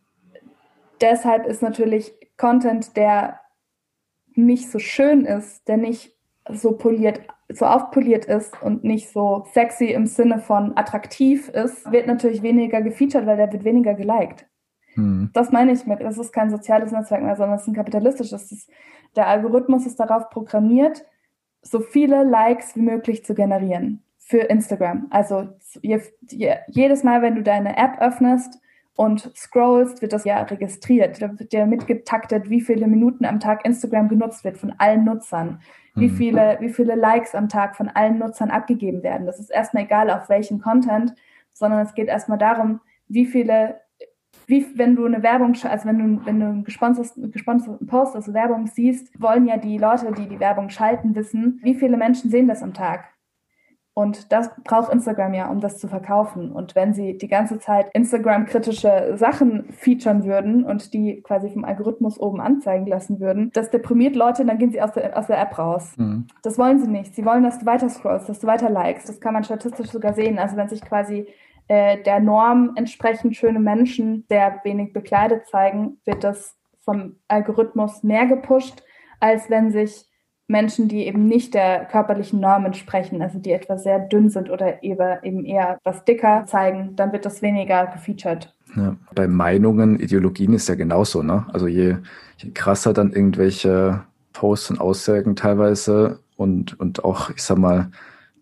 deshalb 1.00 1.46
ist 1.46 1.62
natürlich 1.62 2.12
Content, 2.38 2.98
der 2.98 3.40
nicht 4.34 4.72
so 4.72 4.80
schön 4.80 5.26
ist, 5.26 5.68
der 5.68 5.78
nicht 5.78 6.18
so 6.50 6.72
poliert 6.72 7.22
so 7.54 7.66
aufpoliert 7.66 8.26
ist 8.26 8.62
und 8.62 8.84
nicht 8.84 9.10
so 9.12 9.46
sexy 9.54 9.88
im 9.88 10.06
Sinne 10.06 10.40
von 10.40 10.76
attraktiv 10.76 11.50
ist, 11.50 11.92
wird 11.92 12.08
natürlich 12.08 12.42
weniger 12.42 12.82
gefeatured, 12.82 13.26
weil 13.26 13.38
der 13.38 13.52
wird 13.52 13.64
weniger 13.64 13.94
geliked. 13.94 14.46
Hm. 14.94 15.30
Das 15.34 15.52
meine 15.52 15.72
ich 15.72 15.86
mit, 15.86 16.02
das 16.02 16.18
ist 16.18 16.34
kein 16.34 16.50
soziales 16.50 16.92
Netzwerk 16.92 17.24
mehr, 17.24 17.36
sondern 17.36 17.56
es 17.56 17.64
ist 17.64 17.68
ein 17.70 17.76
kapitalistisches. 17.76 18.52
Ist, 18.52 18.70
der 19.16 19.28
Algorithmus 19.28 19.86
ist 19.86 20.00
darauf 20.00 20.30
programmiert, 20.30 21.06
so 21.62 21.80
viele 21.80 22.24
Likes 22.24 22.76
wie 22.76 22.82
möglich 22.82 23.24
zu 23.24 23.34
generieren 23.34 24.04
für 24.18 24.40
Instagram. 24.40 25.08
Also 25.10 25.50
je, 25.82 26.02
je, 26.30 26.56
jedes 26.68 27.04
Mal, 27.04 27.22
wenn 27.22 27.36
du 27.36 27.44
deine 27.44 27.78
App 27.78 28.00
öffnest 28.00 28.60
und 29.02 29.32
scrollst, 29.36 30.02
wird 30.02 30.14
das 30.14 30.26
ja 30.26 30.42
registriert. 30.42 31.22
Da 31.22 31.40
wird 31.40 31.54
ja 31.54 31.66
mitgetaktet, 31.66 32.50
wie 32.50 32.62
viele 32.62 32.88
Minuten 32.88 33.26
am 33.26 33.40
Tag 33.40 33.66
Instagram 33.66 34.10
genutzt 34.10 34.44
wird 34.44 34.58
von 34.58 34.74
allen 34.78 35.04
Nutzern 35.04 35.60
wie 35.96 36.08
mhm. 36.08 36.16
viele, 36.16 36.58
wie 36.60 36.70
viele 36.70 36.96
Likes 36.96 37.36
am 37.36 37.50
Tag 37.50 37.76
von 37.76 37.90
allen 37.90 38.18
Nutzern 38.18 38.50
abgegeben 38.50 39.04
werden. 39.04 39.28
Das 39.28 39.40
ist 39.40 39.50
erstmal 39.50 39.84
egal, 39.84 40.10
auf 40.10 40.30
welchen 40.30 40.62
Content, 40.62 41.14
sondern 41.54 41.80
es 41.80 41.94
geht 41.94 42.08
erstmal 42.08 42.38
darum, 42.38 42.80
wie 43.08 43.26
viele, 43.26 43.82
wie, 44.48 44.66
wenn 44.76 44.96
du 44.96 45.06
eine 45.06 45.22
Werbung, 45.22 45.56
also 45.64 45.88
wenn 45.88 45.98
du, 46.00 46.26
wenn 46.26 46.40
du 46.40 46.46
einen 46.46 46.64
gesponserten, 46.64 47.32
gesponserten 47.32 47.88
Post, 47.88 48.16
also 48.16 48.34
Werbung 48.34 48.68
siehst, 48.68 49.10
wollen 49.22 49.48
ja 49.48 49.58
die 49.58 49.78
Leute, 49.78 50.12
die 50.14 50.28
die 50.28 50.40
Werbung 50.40 50.70
schalten, 50.70 51.16
wissen, 51.16 51.60
wie 51.62 51.76
viele 51.76 51.98
Menschen 51.98 52.32
sehen 52.32 52.48
das 52.48 52.64
am 52.64 52.74
Tag. 52.74 53.06
Und 53.94 54.32
das 54.32 54.50
braucht 54.64 54.92
Instagram 54.92 55.34
ja, 55.34 55.50
um 55.50 55.60
das 55.60 55.78
zu 55.78 55.90
verkaufen. 55.90 56.52
Und 56.52 56.76
wenn 56.76 56.94
sie 56.94 57.18
die 57.18 57.28
ganze 57.28 57.60
Zeit 57.60 57.88
Instagram-kritische 57.94 59.18
Sachen 59.18 59.74
featuren 59.74 60.24
würden 60.24 60.64
und 60.64 60.94
die 60.94 61.22
quasi 61.22 61.50
vom 61.50 61.66
Algorithmus 61.66 62.18
oben 62.18 62.40
anzeigen 62.40 62.88
lassen 62.88 63.20
würden, 63.20 63.52
das 63.54 63.70
deprimiert 63.70 64.16
Leute, 64.16 64.46
dann 64.46 64.58
gehen 64.58 64.72
sie 64.72 64.82
aus 64.82 64.94
der, 64.94 65.18
aus 65.18 65.28
der 65.28 65.42
App 65.42 65.58
raus. 65.58 65.94
Mhm. 65.98 66.28
Das 66.42 66.58
wollen 66.58 66.80
sie 66.80 66.90
nicht. 66.90 67.16
Sie 67.16 67.26
wollen, 67.26 67.44
dass 67.44 67.60
du 67.60 67.66
weiter 67.66 67.90
scrollst, 67.90 68.30
dass 68.30 68.40
du 68.40 68.48
weiter 68.48 68.70
likest. 68.70 69.10
Das 69.10 69.20
kann 69.20 69.34
man 69.34 69.44
statistisch 69.44 69.90
sogar 69.90 70.14
sehen. 70.14 70.40
Also 70.40 70.56
wenn 70.56 70.70
sich 70.70 70.82
quasi 70.82 71.28
äh, 71.68 72.02
der 72.04 72.22
Norm 72.22 72.72
entsprechend 72.76 73.36
schöne 73.36 73.60
Menschen 73.60 74.26
sehr 74.30 74.62
wenig 74.64 74.94
bekleidet 74.94 75.48
zeigen, 75.48 75.98
wird 76.06 76.24
das 76.24 76.58
vom 76.80 77.18
Algorithmus 77.28 78.04
mehr 78.04 78.26
gepusht, 78.26 78.84
als 79.20 79.50
wenn 79.50 79.72
sich 79.72 80.11
Menschen, 80.52 80.88
die 80.88 81.08
eben 81.08 81.28
nicht 81.28 81.54
der 81.54 81.86
körperlichen 81.86 82.40
Norm 82.40 82.66
entsprechen, 82.66 83.22
also 83.22 83.40
die 83.40 83.52
etwa 83.52 83.78
sehr 83.78 84.00
dünn 84.00 84.30
sind 84.30 84.50
oder 84.50 84.84
eben 84.84 85.46
eher 85.46 85.80
was 85.84 86.06
dicker 86.06 86.46
zeigen, 86.46 86.96
dann 86.96 87.12
wird 87.12 87.26
das 87.26 87.42
weniger 87.42 87.88
gefeatured. 87.88 88.54
Ja, 88.76 88.96
bei 89.16 89.28
Meinungen, 89.28 90.00
Ideologien 90.00 90.54
ist 90.54 90.70
ja 90.70 90.76
genauso, 90.76 91.24
ne? 91.24 91.46
Also 91.52 91.68
je, 91.68 91.98
je 92.38 92.52
krasser 92.54 92.94
dann 92.94 93.12
irgendwelche 93.12 94.04
Posts 94.34 94.72
und 94.72 94.82
Aussagen 94.82 95.36
teilweise 95.36 96.20
und, 96.38 96.80
und 96.80 97.04
auch, 97.04 97.30
ich 97.32 97.44
sag 97.44 97.58
mal, 97.58 97.92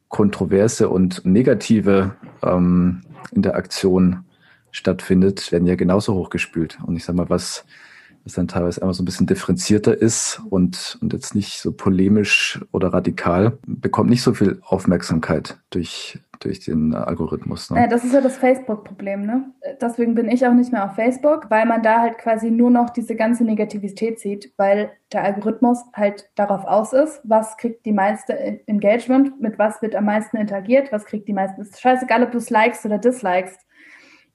kontroverse 0.07 0.89
und 0.89 1.25
negative 1.25 2.15
ähm, 2.43 3.01
Interaktion 3.31 4.25
stattfindet, 4.71 5.51
werden 5.51 5.67
ja 5.67 5.75
genauso 5.75 6.13
hochgespült. 6.15 6.77
Und 6.85 6.95
ich 6.95 7.05
sag 7.05 7.15
mal, 7.15 7.29
was, 7.29 7.65
was 8.23 8.33
dann 8.33 8.47
teilweise 8.47 8.81
einmal 8.81 8.93
so 8.93 9.03
ein 9.03 9.05
bisschen 9.05 9.27
differenzierter 9.27 9.99
ist 9.99 10.41
und, 10.49 10.97
und 11.01 11.13
jetzt 11.13 11.35
nicht 11.35 11.59
so 11.59 11.71
polemisch 11.71 12.59
oder 12.71 12.93
radikal, 12.93 13.57
bekommt 13.65 14.09
nicht 14.09 14.23
so 14.23 14.33
viel 14.33 14.59
Aufmerksamkeit 14.63 15.59
durch, 15.69 16.19
durch 16.39 16.59
den 16.59 16.93
Algorithmus. 16.93 17.69
Ne? 17.69 17.81
Ja, 17.81 17.87
das 17.87 18.03
ist 18.03 18.13
ja 18.13 18.21
das 18.21 18.37
Facebook-Problem, 18.37 19.25
ne? 19.25 19.51
Deswegen 19.81 20.15
bin 20.15 20.29
ich 20.29 20.45
auch 20.45 20.53
nicht 20.53 20.71
mehr 20.71 20.85
auf 20.85 20.95
Facebook, 20.95 21.49
weil 21.49 21.65
man 21.65 21.81
da 21.81 22.01
halt 22.01 22.17
quasi 22.17 22.51
nur 22.51 22.69
noch 22.69 22.89
diese 22.89 23.15
ganze 23.15 23.43
Negativität 23.43 24.19
sieht, 24.19 24.53
weil 24.57 24.91
der 25.11 25.23
Algorithmus 25.23 25.83
halt 25.93 26.29
darauf 26.35 26.65
aus 26.65 26.93
ist, 26.93 27.21
was 27.23 27.57
kriegt 27.57 27.85
die 27.85 27.93
meiste 27.93 28.33
Engagement, 28.67 29.41
mit 29.41 29.57
was 29.57 29.81
wird 29.81 29.95
am 29.95 30.05
meisten 30.05 30.37
interagiert, 30.37 30.91
was 30.91 31.05
kriegt 31.05 31.27
die 31.27 31.33
meisten. 31.33 31.61
Ist 31.61 31.79
scheißegal, 31.79 32.23
ob 32.23 32.31
du 32.31 32.37
es 32.37 32.49
likest 32.49 32.85
oder 32.85 32.97
dislikest 32.97 33.59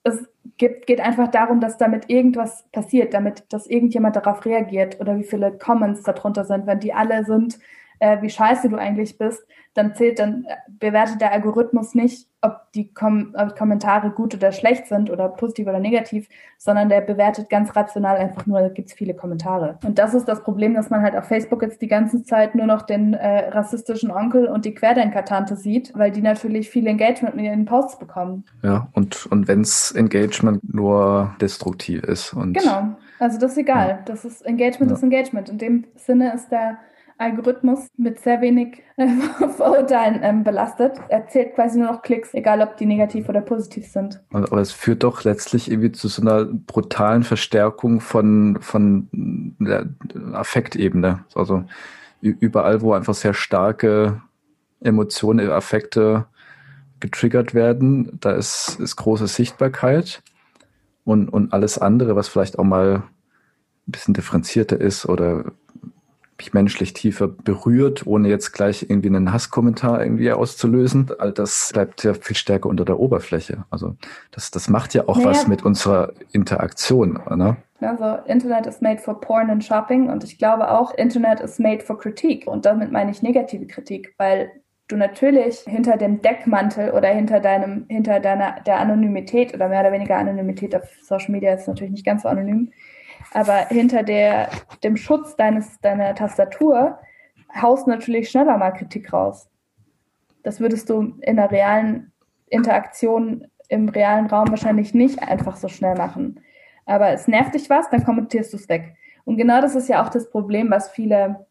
es 0.04 0.28
gibt, 0.58 0.86
geht 0.86 1.00
einfach 1.00 1.28
darum, 1.28 1.60
dass 1.60 1.76
damit 1.76 2.10
irgendwas 2.10 2.64
passiert, 2.72 3.14
damit 3.14 3.44
dass 3.52 3.66
irgendjemand 3.66 4.16
darauf 4.16 4.44
reagiert 4.44 5.00
oder 5.00 5.16
wie 5.16 5.24
viele 5.24 5.56
Comments 5.58 6.02
darunter 6.02 6.44
sind. 6.44 6.66
Wenn 6.66 6.80
die 6.80 6.92
alle 6.92 7.24
sind, 7.24 7.58
äh, 8.04 8.20
wie 8.20 8.28
scheiße 8.28 8.68
du 8.68 8.76
eigentlich 8.76 9.16
bist, 9.16 9.46
dann 9.72 9.94
zählt, 9.94 10.18
dann 10.18 10.44
äh, 10.44 10.56
bewertet 10.68 11.22
der 11.22 11.32
Algorithmus 11.32 11.94
nicht, 11.94 12.28
ob 12.42 12.70
die 12.74 12.92
Kom 12.92 13.34
ob 13.34 13.56
Kommentare 13.56 14.10
gut 14.10 14.34
oder 14.34 14.52
schlecht 14.52 14.86
sind 14.86 15.08
oder 15.10 15.30
positiv 15.30 15.66
oder 15.66 15.80
negativ, 15.80 16.28
sondern 16.58 16.90
der 16.90 17.00
bewertet 17.00 17.48
ganz 17.48 17.74
rational 17.74 18.18
einfach 18.18 18.44
nur, 18.44 18.60
da 18.60 18.68
gibt 18.68 18.90
es 18.90 18.94
viele 18.94 19.14
Kommentare. 19.14 19.78
Und 19.84 19.98
das 19.98 20.12
ist 20.12 20.28
das 20.28 20.42
Problem, 20.42 20.74
dass 20.74 20.90
man 20.90 21.00
halt 21.00 21.16
auf 21.16 21.24
Facebook 21.24 21.62
jetzt 21.62 21.80
die 21.80 21.88
ganze 21.88 22.22
Zeit 22.22 22.54
nur 22.54 22.66
noch 22.66 22.82
den 22.82 23.14
äh, 23.14 23.48
rassistischen 23.48 24.10
Onkel 24.10 24.48
und 24.48 24.66
die 24.66 24.74
Querdenker-Tante 24.74 25.56
sieht, 25.56 25.92
weil 25.96 26.10
die 26.10 26.20
natürlich 26.20 26.68
viel 26.68 26.86
Engagement 26.86 27.34
mit 27.34 27.46
ihren 27.46 27.64
Posts 27.64 27.98
bekommen. 27.98 28.44
Ja, 28.62 28.88
und, 28.92 29.24
und 29.26 29.48
wenns 29.48 29.92
Engagement 29.92 30.60
nur 30.74 31.34
destruktiv 31.40 32.02
ist. 32.02 32.34
Und 32.34 32.52
genau, 32.52 32.88
also 33.18 33.38
das 33.38 33.52
ist 33.52 33.58
egal. 33.58 33.88
Ja. 33.88 33.98
Das 34.04 34.26
ist 34.26 34.44
Engagement 34.44 34.90
ja. 34.90 34.96
ist 34.98 35.02
Engagement. 35.02 35.48
In 35.48 35.56
dem 35.56 35.84
Sinne 35.96 36.34
ist 36.34 36.50
der 36.52 36.76
Algorithmus 37.18 37.86
mit 37.96 38.18
sehr 38.20 38.40
wenig 38.40 38.82
äh, 38.96 39.06
Vorurteilen 39.56 40.20
ähm, 40.22 40.44
belastet. 40.44 40.98
Er 41.08 41.28
zählt 41.28 41.54
quasi 41.54 41.78
nur 41.78 41.92
noch 41.92 42.02
Klicks, 42.02 42.34
egal 42.34 42.60
ob 42.60 42.76
die 42.76 42.86
negativ 42.86 43.28
oder 43.28 43.40
positiv 43.40 43.86
sind. 43.86 44.20
Aber 44.32 44.60
es 44.60 44.72
führt 44.72 45.02
doch 45.04 45.24
letztlich 45.24 45.70
irgendwie 45.70 45.92
zu 45.92 46.08
so 46.08 46.22
einer 46.22 46.44
brutalen 46.44 47.22
Verstärkung 47.22 48.00
von, 48.00 48.58
von 48.60 49.08
der 49.58 49.86
Affektebene. 50.32 51.24
Also 51.34 51.64
überall, 52.20 52.80
wo 52.80 52.94
einfach 52.94 53.14
sehr 53.14 53.34
starke 53.34 54.22
Emotionen, 54.80 55.50
Affekte 55.50 56.26
getriggert 57.00 57.54
werden, 57.54 58.18
da 58.20 58.32
ist, 58.32 58.78
ist 58.80 58.96
große 58.96 59.26
Sichtbarkeit 59.26 60.22
und, 61.04 61.28
und 61.28 61.52
alles 61.52 61.78
andere, 61.78 62.16
was 62.16 62.28
vielleicht 62.28 62.58
auch 62.58 62.64
mal 62.64 63.02
ein 63.86 63.92
bisschen 63.92 64.14
differenzierter 64.14 64.80
ist 64.80 65.06
oder 65.06 65.52
mich 66.44 66.54
menschlich 66.54 66.92
tiefer 66.92 67.28
berührt, 67.28 68.06
ohne 68.06 68.28
jetzt 68.28 68.52
gleich 68.52 68.86
irgendwie 68.88 69.08
einen 69.08 69.32
Hasskommentar 69.32 70.02
irgendwie 70.02 70.30
auszulösen. 70.30 71.10
All 71.18 71.32
das 71.32 71.70
bleibt 71.72 72.04
ja 72.04 72.12
viel 72.14 72.36
stärker 72.36 72.68
unter 72.68 72.84
der 72.84 73.00
Oberfläche. 73.00 73.64
Also 73.70 73.96
das, 74.30 74.50
das 74.50 74.68
macht 74.68 74.94
ja 74.94 75.08
auch 75.08 75.16
naja. 75.16 75.30
was 75.30 75.46
mit 75.46 75.64
unserer 75.64 76.12
Interaktion. 76.32 77.20
Ne? 77.34 77.56
Also 77.80 78.18
Internet 78.26 78.66
is 78.66 78.80
made 78.80 78.98
for 78.98 79.20
porn 79.20 79.50
and 79.50 79.64
shopping 79.64 80.08
und 80.08 80.24
ich 80.24 80.38
glaube 80.38 80.70
auch, 80.70 80.94
Internet 80.94 81.40
is 81.40 81.58
made 81.58 81.82
for 81.82 81.98
Kritik. 81.98 82.46
Und 82.46 82.66
damit 82.66 82.92
meine 82.92 83.10
ich 83.10 83.22
negative 83.22 83.66
Kritik, 83.66 84.14
weil 84.18 84.50
du 84.88 84.96
natürlich 84.96 85.60
hinter 85.60 85.96
dem 85.96 86.20
Deckmantel 86.20 86.90
oder 86.90 87.08
hinter 87.08 87.40
deinem, 87.40 87.86
hinter 87.88 88.20
deiner 88.20 88.60
der 88.66 88.80
Anonymität 88.80 89.54
oder 89.54 89.68
mehr 89.68 89.80
oder 89.80 89.92
weniger 89.92 90.16
Anonymität 90.16 90.76
auf 90.76 90.82
Social 91.00 91.30
Media 91.30 91.54
ist 91.54 91.68
natürlich 91.68 91.92
nicht 91.92 92.04
ganz 92.04 92.22
so 92.22 92.28
anonym, 92.28 92.70
aber 93.34 93.66
hinter 93.66 94.04
der, 94.04 94.48
dem 94.82 94.96
Schutz 94.96 95.36
deines, 95.36 95.78
deiner 95.80 96.14
Tastatur 96.14 96.98
haust 97.60 97.86
natürlich 97.86 98.30
schneller 98.30 98.56
mal 98.56 98.70
Kritik 98.70 99.12
raus. 99.12 99.50
Das 100.42 100.60
würdest 100.60 100.88
du 100.88 101.18
in 101.20 101.36
der 101.36 101.50
realen 101.50 102.12
Interaktion 102.48 103.46
im 103.68 103.88
realen 103.88 104.26
Raum 104.26 104.48
wahrscheinlich 104.50 104.94
nicht 104.94 105.22
einfach 105.22 105.56
so 105.56 105.68
schnell 105.68 105.96
machen. 105.96 106.40
Aber 106.86 107.10
es 107.10 107.26
nervt 107.26 107.54
dich 107.54 107.68
was, 107.68 107.90
dann 107.90 108.04
kommentierst 108.04 108.52
du 108.52 108.56
es 108.56 108.68
weg. 108.68 108.94
Und 109.24 109.36
genau 109.36 109.60
das 109.60 109.74
ist 109.74 109.88
ja 109.88 110.04
auch 110.04 110.10
das 110.10 110.30
Problem, 110.30 110.70
was 110.70 110.90
viele, 110.90 111.46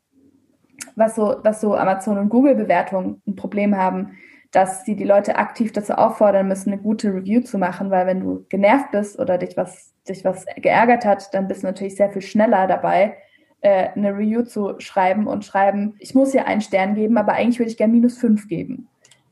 was 0.96 1.16
so, 1.16 1.38
was 1.44 1.60
so 1.60 1.76
Amazon 1.76 2.18
und 2.18 2.30
Google 2.30 2.56
Bewertungen 2.56 3.22
ein 3.28 3.36
Problem 3.36 3.76
haben, 3.76 4.18
dass 4.54 4.86
sie 4.86 4.96
die 4.96 5.04
Leute 5.04 5.36
aktiv 5.36 5.74
dazu 5.74 5.94
auffordern 5.94 6.48
müssen, 6.48 6.72
eine 6.72 6.82
gute 6.82 7.12
Review 7.14 7.42
zu 7.42 7.58
machen, 7.58 7.90
weil 7.90 8.06
wenn 8.06 8.20
du 8.20 8.46
genervt 8.50 8.92
bist 8.92 9.20
oder 9.20 9.40
dich 9.40 9.58
was, 9.58 9.94
dich 10.08 10.24
was 10.24 10.46
geärgert 10.58 11.06
hat, 11.06 11.34
dann 11.34 11.48
bist 11.48 11.64
du 11.64 11.68
natürlich 11.68 11.96
sehr 11.96 12.12
viel 12.12 12.22
schneller 12.22 12.68
dabei, 12.68 13.18
äh, 13.62 13.90
eine 13.96 14.14
Review 14.14 14.44
zu 14.44 14.80
schreiben 14.80 15.26
und 15.26 15.44
schreiben, 15.44 15.96
ich 15.98 16.14
muss 16.14 16.34
hier 16.34 16.46
einen 16.46 16.62
Stern 16.62 16.94
geben, 16.94 17.18
aber 17.18 17.34
eigentlich 17.34 17.58
würde 17.58 17.72
ich 17.72 17.78
gerne 17.78 17.94
minus 17.94 18.20
fünf 18.20 18.48
geben, 18.48 18.88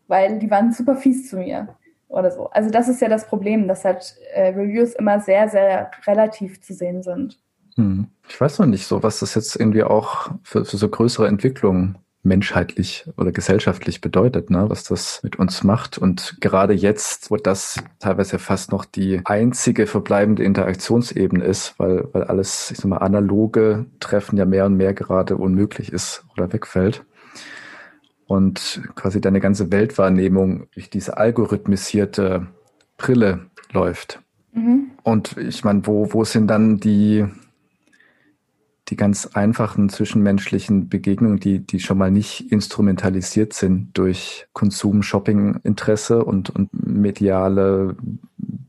weil 0.08 0.40
die 0.40 0.50
waren 0.50 0.72
super 0.72 0.96
fies 0.96 1.30
zu 1.30 1.38
mir 1.38 1.76
oder 2.08 2.32
so. 2.32 2.50
Also 2.50 2.72
das 2.72 2.90
ist 2.90 3.00
ja 3.00 3.08
das 3.08 3.28
Problem, 3.28 3.68
dass 3.68 3.86
halt 3.86 4.16
äh, 4.34 4.48
Reviews 4.50 4.94
immer 4.96 5.20
sehr, 5.20 5.50
sehr 5.50 5.92
relativ 6.08 6.62
zu 6.62 6.74
sehen 6.74 7.04
sind. 7.04 7.38
Hm. 7.76 8.08
Ich 8.28 8.42
weiß 8.42 8.58
noch 8.58 8.66
nicht 8.66 8.88
so, 8.88 9.04
was 9.04 9.20
das 9.20 9.36
jetzt 9.36 9.56
irgendwie 9.56 9.84
auch 9.84 10.32
für, 10.42 10.66
für 10.66 10.78
so 10.78 10.90
größere 10.90 11.28
Entwicklungen 11.28 12.00
menschheitlich 12.24 13.06
oder 13.18 13.32
gesellschaftlich 13.32 14.00
bedeutet, 14.00 14.50
ne? 14.50 14.66
was 14.70 14.84
das 14.84 15.22
mit 15.24 15.38
uns 15.38 15.64
macht. 15.64 15.98
Und 15.98 16.38
gerade 16.40 16.74
jetzt, 16.74 17.32
wo 17.32 17.38
das 17.38 17.78
teilweise 18.00 18.38
fast 18.38 18.72
noch 18.72 18.86
die 18.86 19.22
einzige 19.26 19.88
verbleibende 19.88 20.44
Interaktionsebene 20.44 21.44
ist, 21.44 21.76
weil, 21.80 22.08
weil 22.12 22.24
alles, 22.24 22.72
ich 22.72 22.78
sag 22.78 22.86
mal, 22.86 22.98
analoge 22.98 23.86
Treffen 24.00 24.38
ja 24.38 24.46
mehr 24.46 24.66
und 24.66 24.78
mehr 24.78 24.94
gerade 24.94 25.36
unmöglich 25.36 25.92
ist 25.92 26.24
oder 26.34 26.52
wegfällt. 26.54 27.04
Und 28.28 28.82
quasi 28.96 29.20
deine 29.20 29.42
ganze 29.42 29.72
Weltwahrnehmung 29.72 30.68
durch 30.74 30.90
diese 30.90 31.18
algorithmisierte 31.18 32.48
Brille 32.98 33.48
läuft. 33.74 34.22
Mhm. 34.54 34.92
Und 35.04 35.38
ich 35.38 35.64
meine, 35.64 35.86
wo, 35.86 36.14
wo 36.14 36.24
sind 36.24 36.48
dann 36.48 36.78
die, 36.78 37.26
die 38.92 38.98
ganz 38.98 39.26
einfachen 39.26 39.88
zwischenmenschlichen 39.88 40.90
Begegnungen, 40.90 41.40
die, 41.40 41.60
die 41.60 41.80
schon 41.80 41.98
mal 41.98 42.12
nicht 42.12 42.52
instrumentalisiert 42.52 43.54
sind 43.54 43.98
durch 43.98 44.48
Konsum, 44.52 45.02
Shopping-Interesse 45.02 46.26
und, 46.26 46.50
und 46.50 46.70
mediale 46.74 47.96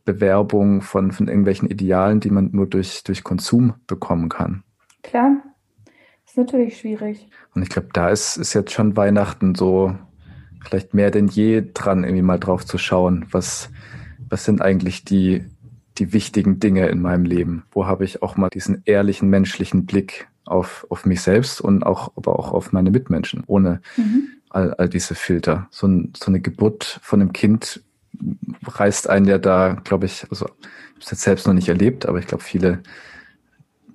Bewerbung 0.05 0.81
von, 0.81 1.11
von 1.11 1.27
irgendwelchen 1.27 1.69
Idealen, 1.69 2.21
die 2.21 2.31
man 2.31 2.51
nur 2.53 2.69
durch, 2.69 3.03
durch 3.03 3.25
Konsum 3.25 3.75
bekommen 3.89 4.29
kann. 4.29 4.63
Klar, 5.03 5.43
ist 6.25 6.37
natürlich 6.37 6.79
schwierig. 6.79 7.29
Und 7.55 7.63
ich 7.63 7.69
glaube, 7.69 7.89
da 7.93 8.09
ist, 8.09 8.37
ist 8.37 8.55
jetzt 8.55 8.73
schon 8.73 8.97
Weihnachten 8.97 9.57
so 9.57 9.95
vielleicht 10.65 10.95
mehr 10.95 11.11
denn 11.11 11.27
je 11.27 11.65
dran, 11.75 12.05
irgendwie 12.05 12.23
mal 12.23 12.39
drauf 12.39 12.65
zu 12.65 12.79
schauen, 12.79 13.27
was, 13.33 13.71
was 14.29 14.45
sind 14.45 14.63
eigentlich 14.63 15.05
die 15.05 15.45
die 15.99 16.13
wichtigen 16.13 16.59
Dinge 16.61 16.89
in 16.89 17.01
meinem 17.01 17.25
Leben? 17.25 17.65
Wo 17.71 17.87
habe 17.87 18.05
ich 18.05 18.23
auch 18.23 18.37
mal 18.37 18.49
diesen 18.49 18.83
ehrlichen 18.85 19.29
menschlichen 19.29 19.87
Blick 19.87 20.29
auf, 20.45 20.87
auf 20.91 21.07
mich 21.07 21.21
selbst 21.21 21.61
und 21.61 21.85
auch, 21.85 22.13
aber 22.17 22.39
auch 22.39 22.53
auf 22.53 22.73
meine 22.73 22.91
Mitmenschen, 22.91 23.45
ohne 23.47 23.81
mhm. 23.97 24.29
all, 24.51 24.75
all 24.75 24.89
diese 24.89 25.15
Filter. 25.15 25.69
So, 25.71 25.87
ein, 25.87 26.13
so 26.17 26.27
eine 26.27 26.41
Geburt 26.41 27.01
von 27.03 27.21
einem 27.21 27.33
Kind 27.33 27.83
reißt 28.65 29.09
einen 29.09 29.27
ja 29.27 29.39
da, 29.39 29.81
glaube 29.85 30.07
ich, 30.07 30.27
also 30.31 30.47
ich 30.47 30.51
habe 30.51 31.01
es 31.01 31.11
jetzt 31.11 31.23
selbst 31.23 31.47
noch 31.47 31.55
nicht 31.55 31.69
erlebt, 31.69 32.07
aber 32.07 32.19
ich 32.19 32.27
glaube, 32.27 32.43
viele 32.43 32.83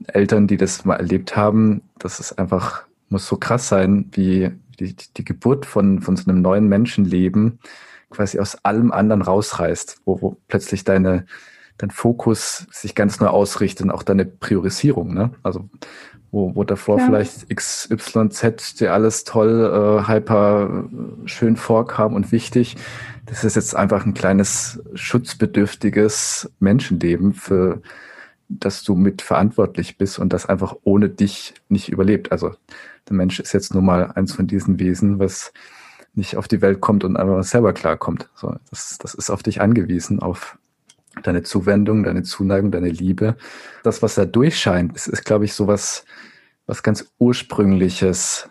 Eltern, 0.08 0.48
die 0.48 0.58
das 0.58 0.86
mal 0.86 0.96
erlebt 0.96 1.36
haben, 1.36 1.82
das 2.00 2.20
ist 2.20 2.40
einfach, 2.40 2.84
muss 3.10 3.28
so 3.28 3.38
krass 3.38 3.68
sein, 3.68 4.10
wie 4.14 4.52
die, 4.80 4.96
die 4.96 5.26
Geburt 5.26 5.66
von, 5.66 6.02
von 6.02 6.16
so 6.16 6.30
einem 6.30 6.42
neuen 6.42 6.68
Menschenleben 6.68 7.60
quasi 8.10 8.40
aus 8.40 8.56
allem 8.64 8.92
anderen 8.92 9.22
rausreißt, 9.22 10.02
wo, 10.06 10.22
wo 10.22 10.38
plötzlich 10.48 10.84
deine, 10.84 11.26
dein 11.78 11.92
Fokus 11.92 12.68
sich 12.72 12.96
ganz 12.96 13.20
neu 13.20 13.28
ausrichtet 13.28 13.86
und 13.86 13.92
auch 13.92 14.04
deine 14.04 14.26
Priorisierung. 14.26 15.14
Ne? 15.14 15.32
Also 15.44 15.70
wo, 16.32 16.56
wo 16.56 16.64
davor 16.64 17.00
ja. 17.00 17.06
vielleicht 17.06 17.50
X, 17.50 17.90
Y, 17.90 18.32
Z 18.32 18.80
dir 18.80 18.94
alles 18.94 19.24
toll, 19.24 20.02
äh, 20.04 20.08
hyper 20.08 20.86
schön 21.26 21.56
vorkam 21.56 22.14
und 22.14 22.32
wichtig. 22.32 22.76
Das 23.26 23.44
ist 23.44 23.56
jetzt 23.56 23.76
einfach 23.76 24.06
ein 24.06 24.14
kleines 24.14 24.82
schutzbedürftiges 24.94 26.52
Menschenleben, 26.60 27.34
für 27.34 27.82
das 28.50 28.84
du 28.84 28.96
mit 28.96 29.22
verantwortlich 29.22 29.98
bist 29.98 30.20
und 30.20 30.32
das 30.32 30.46
einfach 30.46 30.76
ohne 30.84 31.10
dich 31.10 31.54
nicht 31.70 31.90
überlebt. 31.90 32.32
Also 32.32 32.52
der 33.10 33.16
Mensch 33.16 33.40
ist 33.40 33.54
jetzt 33.54 33.74
nun 33.74 33.86
mal 33.86 34.12
eins 34.14 34.34
von 34.34 34.48
diesen 34.48 34.80
Wesen, 34.80 35.20
was 35.20 35.52
nicht 36.14 36.36
auf 36.38 36.48
die 36.48 36.62
Welt 36.62 36.82
kommt 36.82 37.04
und 37.04 37.18
einfach 37.18 37.44
selber 37.44 37.74
klarkommt. 37.74 38.30
So, 38.36 38.56
das, 38.70 38.98
das 38.98 39.14
ist 39.14 39.30
auf 39.30 39.44
dich 39.44 39.62
angewiesen, 39.62 40.20
auf 40.20 40.58
deine 41.24 41.44
Zuwendung, 41.44 42.04
deine 42.04 42.24
Zuneigung, 42.24 42.72
deine 42.72 42.90
Liebe. 42.90 43.36
Das, 43.84 44.02
was 44.02 44.16
da 44.16 44.26
durchscheint, 44.26 44.96
ist, 44.96 45.08
ist 45.08 45.26
glaube 45.26 45.46
ich, 45.46 45.54
sowas, 45.54 46.06
was 46.66 46.84
ganz 46.84 47.12
Ursprüngliches, 47.20 48.50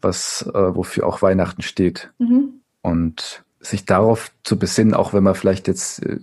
was, 0.00 0.48
äh, 0.54 0.74
wofür 0.74 1.06
auch 1.06 1.22
Weihnachten 1.22 1.62
steht. 1.62 2.12
Mhm. 2.18 2.60
Und 2.82 3.44
sich 3.60 3.84
darauf 3.84 4.32
zu 4.42 4.58
besinnen, 4.58 4.94
auch 4.94 5.12
wenn 5.12 5.22
man 5.22 5.34
vielleicht 5.34 5.68
jetzt 5.68 6.02
äh, 6.04 6.18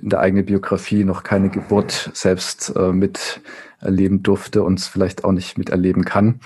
in 0.00 0.08
der 0.08 0.20
eigenen 0.20 0.46
Biografie 0.46 1.04
noch 1.04 1.22
keine 1.22 1.50
Geburt 1.50 2.10
selbst 2.14 2.74
äh, 2.74 2.92
miterleben 2.92 4.22
durfte 4.22 4.62
und 4.62 4.78
es 4.78 4.88
vielleicht 4.88 5.24
auch 5.24 5.32
nicht 5.32 5.58
miterleben 5.58 6.04
kann. 6.04 6.40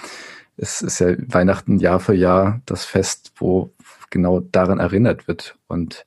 Es 0.56 0.82
ist 0.82 0.98
ja 0.98 1.14
Weihnachten 1.18 1.78
Jahr 1.78 2.00
für 2.00 2.14
Jahr 2.14 2.60
das 2.66 2.84
Fest, 2.84 3.32
wo 3.36 3.72
genau 4.10 4.40
daran 4.40 4.80
erinnert 4.80 5.28
wird. 5.28 5.56
Und 5.66 6.06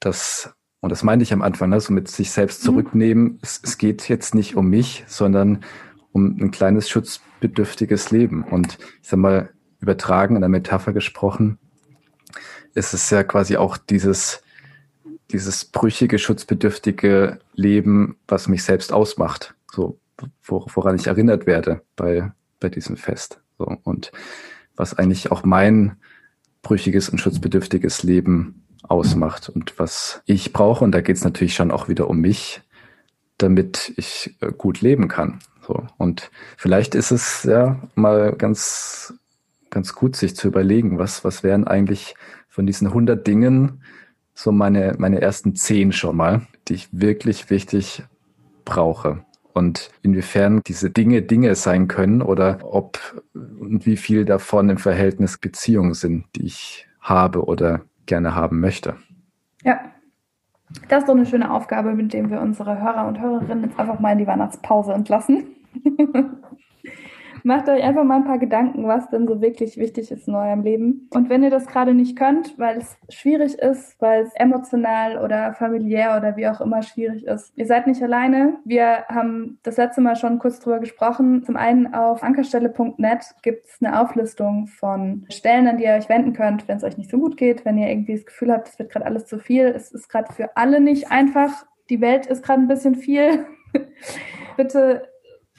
das, 0.00 0.54
und 0.84 0.90
das 0.90 1.02
meinte 1.02 1.22
ich 1.22 1.32
am 1.32 1.40
Anfang, 1.40 1.70
ne, 1.70 1.80
so 1.80 1.94
mit 1.94 2.08
sich 2.08 2.30
selbst 2.30 2.62
mhm. 2.62 2.66
zurücknehmen. 2.66 3.24
Mhm. 3.24 3.38
Es, 3.40 3.58
es 3.64 3.78
geht 3.78 4.06
jetzt 4.10 4.34
nicht 4.34 4.54
um 4.54 4.68
mich, 4.68 5.02
sondern 5.06 5.64
um 6.12 6.36
ein 6.38 6.50
kleines 6.50 6.90
schutzbedürftiges 6.90 8.10
Leben. 8.10 8.44
Und 8.44 8.76
ich 9.00 9.08
sag 9.08 9.18
mal, 9.18 9.48
übertragen 9.80 10.34
in 10.34 10.42
der 10.42 10.50
Metapher 10.50 10.92
gesprochen, 10.92 11.58
ist 12.74 12.92
es 12.92 13.08
ja 13.08 13.24
quasi 13.24 13.56
auch 13.56 13.78
dieses, 13.78 14.42
dieses 15.30 15.64
brüchige, 15.64 16.18
schutzbedürftige 16.18 17.38
Leben, 17.54 18.16
was 18.28 18.46
mich 18.48 18.62
selbst 18.62 18.92
ausmacht. 18.92 19.54
So, 19.72 19.98
woran 20.46 20.96
ich 20.96 21.06
erinnert 21.06 21.46
werde 21.46 21.80
bei, 21.96 22.30
bei 22.60 22.68
diesem 22.68 22.98
Fest. 22.98 23.40
So, 23.56 23.74
und 23.84 24.12
was 24.76 24.92
eigentlich 24.98 25.32
auch 25.32 25.44
mein 25.44 25.96
brüchiges 26.60 27.08
und 27.08 27.18
schutzbedürftiges 27.18 28.02
Leben 28.02 28.63
ausmacht 28.88 29.48
und 29.48 29.78
was 29.78 30.22
ich 30.26 30.52
brauche. 30.52 30.84
Und 30.84 30.92
da 30.92 31.00
geht 31.00 31.16
es 31.16 31.24
natürlich 31.24 31.54
schon 31.54 31.70
auch 31.70 31.88
wieder 31.88 32.08
um 32.08 32.20
mich, 32.20 32.62
damit 33.38 33.92
ich 33.96 34.36
äh, 34.40 34.52
gut 34.52 34.80
leben 34.80 35.08
kann. 35.08 35.40
So. 35.66 35.86
Und 35.98 36.30
vielleicht 36.56 36.94
ist 36.94 37.10
es 37.10 37.44
ja 37.44 37.80
mal 37.94 38.34
ganz, 38.36 39.14
ganz 39.70 39.94
gut, 39.94 40.16
sich 40.16 40.36
zu 40.36 40.48
überlegen, 40.48 40.98
was, 40.98 41.24
was 41.24 41.42
wären 41.42 41.66
eigentlich 41.66 42.14
von 42.48 42.66
diesen 42.66 42.88
100 42.88 43.26
Dingen 43.26 43.82
so 44.34 44.52
meine, 44.52 44.94
meine 44.98 45.20
ersten 45.20 45.54
zehn 45.54 45.92
schon 45.92 46.16
mal, 46.16 46.42
die 46.68 46.74
ich 46.74 46.88
wirklich 46.92 47.50
wichtig 47.50 48.02
brauche. 48.64 49.24
Und 49.52 49.90
inwiefern 50.02 50.62
diese 50.66 50.90
Dinge 50.90 51.22
Dinge 51.22 51.54
sein 51.54 51.86
können 51.86 52.22
oder 52.22 52.58
ob 52.62 52.98
und 53.32 53.86
wie 53.86 53.96
viel 53.96 54.24
davon 54.24 54.68
im 54.68 54.78
Verhältnis 54.78 55.38
Beziehungen 55.38 55.94
sind, 55.94 56.26
die 56.34 56.46
ich 56.46 56.88
habe 57.00 57.44
oder 57.44 57.82
gerne 58.06 58.34
haben 58.34 58.60
möchte. 58.60 58.96
Ja, 59.62 59.80
das 60.88 61.00
ist 61.00 61.08
doch 61.08 61.14
eine 61.14 61.26
schöne 61.26 61.50
Aufgabe, 61.50 61.92
mit 61.94 62.12
dem 62.12 62.30
wir 62.30 62.40
unsere 62.40 62.80
Hörer 62.80 63.06
und 63.06 63.20
Hörerinnen 63.20 63.64
jetzt 63.64 63.78
einfach 63.78 64.00
mal 64.00 64.12
in 64.12 64.18
die 64.18 64.26
Weihnachtspause 64.26 64.92
entlassen. 64.92 65.44
Macht 67.46 67.68
euch 67.68 67.82
einfach 67.82 68.04
mal 68.04 68.16
ein 68.16 68.24
paar 68.24 68.38
Gedanken, 68.38 68.86
was 68.86 69.10
denn 69.10 69.28
so 69.28 69.42
wirklich 69.42 69.76
wichtig 69.76 70.10
ist 70.10 70.26
in 70.28 70.34
eurem 70.34 70.62
Leben. 70.62 71.10
Und 71.12 71.28
wenn 71.28 71.42
ihr 71.42 71.50
das 71.50 71.66
gerade 71.66 71.92
nicht 71.92 72.16
könnt, 72.16 72.58
weil 72.58 72.78
es 72.78 72.96
schwierig 73.10 73.58
ist, 73.58 74.00
weil 74.00 74.22
es 74.22 74.34
emotional 74.36 75.18
oder 75.18 75.52
familiär 75.52 76.16
oder 76.16 76.38
wie 76.38 76.48
auch 76.48 76.62
immer 76.62 76.82
schwierig 76.82 77.26
ist, 77.26 77.52
ihr 77.54 77.66
seid 77.66 77.86
nicht 77.86 78.02
alleine. 78.02 78.56
Wir 78.64 79.04
haben 79.08 79.58
das 79.62 79.76
letzte 79.76 80.00
Mal 80.00 80.16
schon 80.16 80.38
kurz 80.38 80.58
drüber 80.58 80.78
gesprochen. 80.78 81.44
Zum 81.44 81.58
einen 81.58 81.92
auf 81.92 82.22
ankerstelle.net 82.22 83.34
gibt 83.42 83.66
es 83.66 83.76
eine 83.82 84.00
Auflistung 84.00 84.66
von 84.66 85.26
Stellen, 85.28 85.68
an 85.68 85.76
die 85.76 85.84
ihr 85.84 85.92
euch 85.92 86.08
wenden 86.08 86.32
könnt, 86.32 86.66
wenn 86.66 86.78
es 86.78 86.84
euch 86.84 86.96
nicht 86.96 87.10
so 87.10 87.18
gut 87.18 87.36
geht, 87.36 87.66
wenn 87.66 87.76
ihr 87.76 87.90
irgendwie 87.90 88.14
das 88.14 88.24
Gefühl 88.24 88.52
habt, 88.52 88.68
es 88.68 88.78
wird 88.78 88.90
gerade 88.90 89.04
alles 89.04 89.26
zu 89.26 89.38
viel. 89.38 89.66
Es 89.66 89.92
ist 89.92 90.08
gerade 90.08 90.32
für 90.32 90.56
alle 90.56 90.80
nicht 90.80 91.10
einfach. 91.10 91.66
Die 91.90 92.00
Welt 92.00 92.24
ist 92.24 92.42
gerade 92.42 92.62
ein 92.62 92.68
bisschen 92.68 92.94
viel. 92.94 93.44
Bitte 94.56 95.08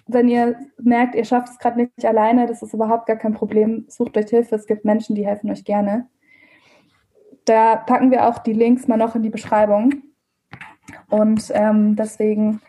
wenn 0.07 0.27
ihr 0.27 0.55
merkt, 0.81 1.15
ihr 1.15 1.25
schafft 1.25 1.49
es 1.49 1.59
gerade 1.59 1.81
nicht 1.81 2.05
alleine, 2.05 2.45
das 2.45 2.61
ist 2.61 2.73
überhaupt 2.73 3.07
gar 3.07 3.15
kein 3.15 3.33
Problem. 3.33 3.85
Sucht 3.87 4.17
euch 4.17 4.29
Hilfe, 4.29 4.55
es 4.55 4.67
gibt 4.67 4.85
Menschen, 4.85 5.15
die 5.15 5.25
helfen 5.25 5.49
euch 5.49 5.63
gerne. 5.63 6.07
Da 7.45 7.75
packen 7.75 8.11
wir 8.11 8.27
auch 8.27 8.39
die 8.39 8.53
Links 8.53 8.87
mal 8.87 8.97
noch 8.97 9.15
in 9.15 9.23
die 9.23 9.29
Beschreibung. 9.29 9.93
Und 11.09 11.51
ähm, 11.53 11.95
deswegen 11.95 12.61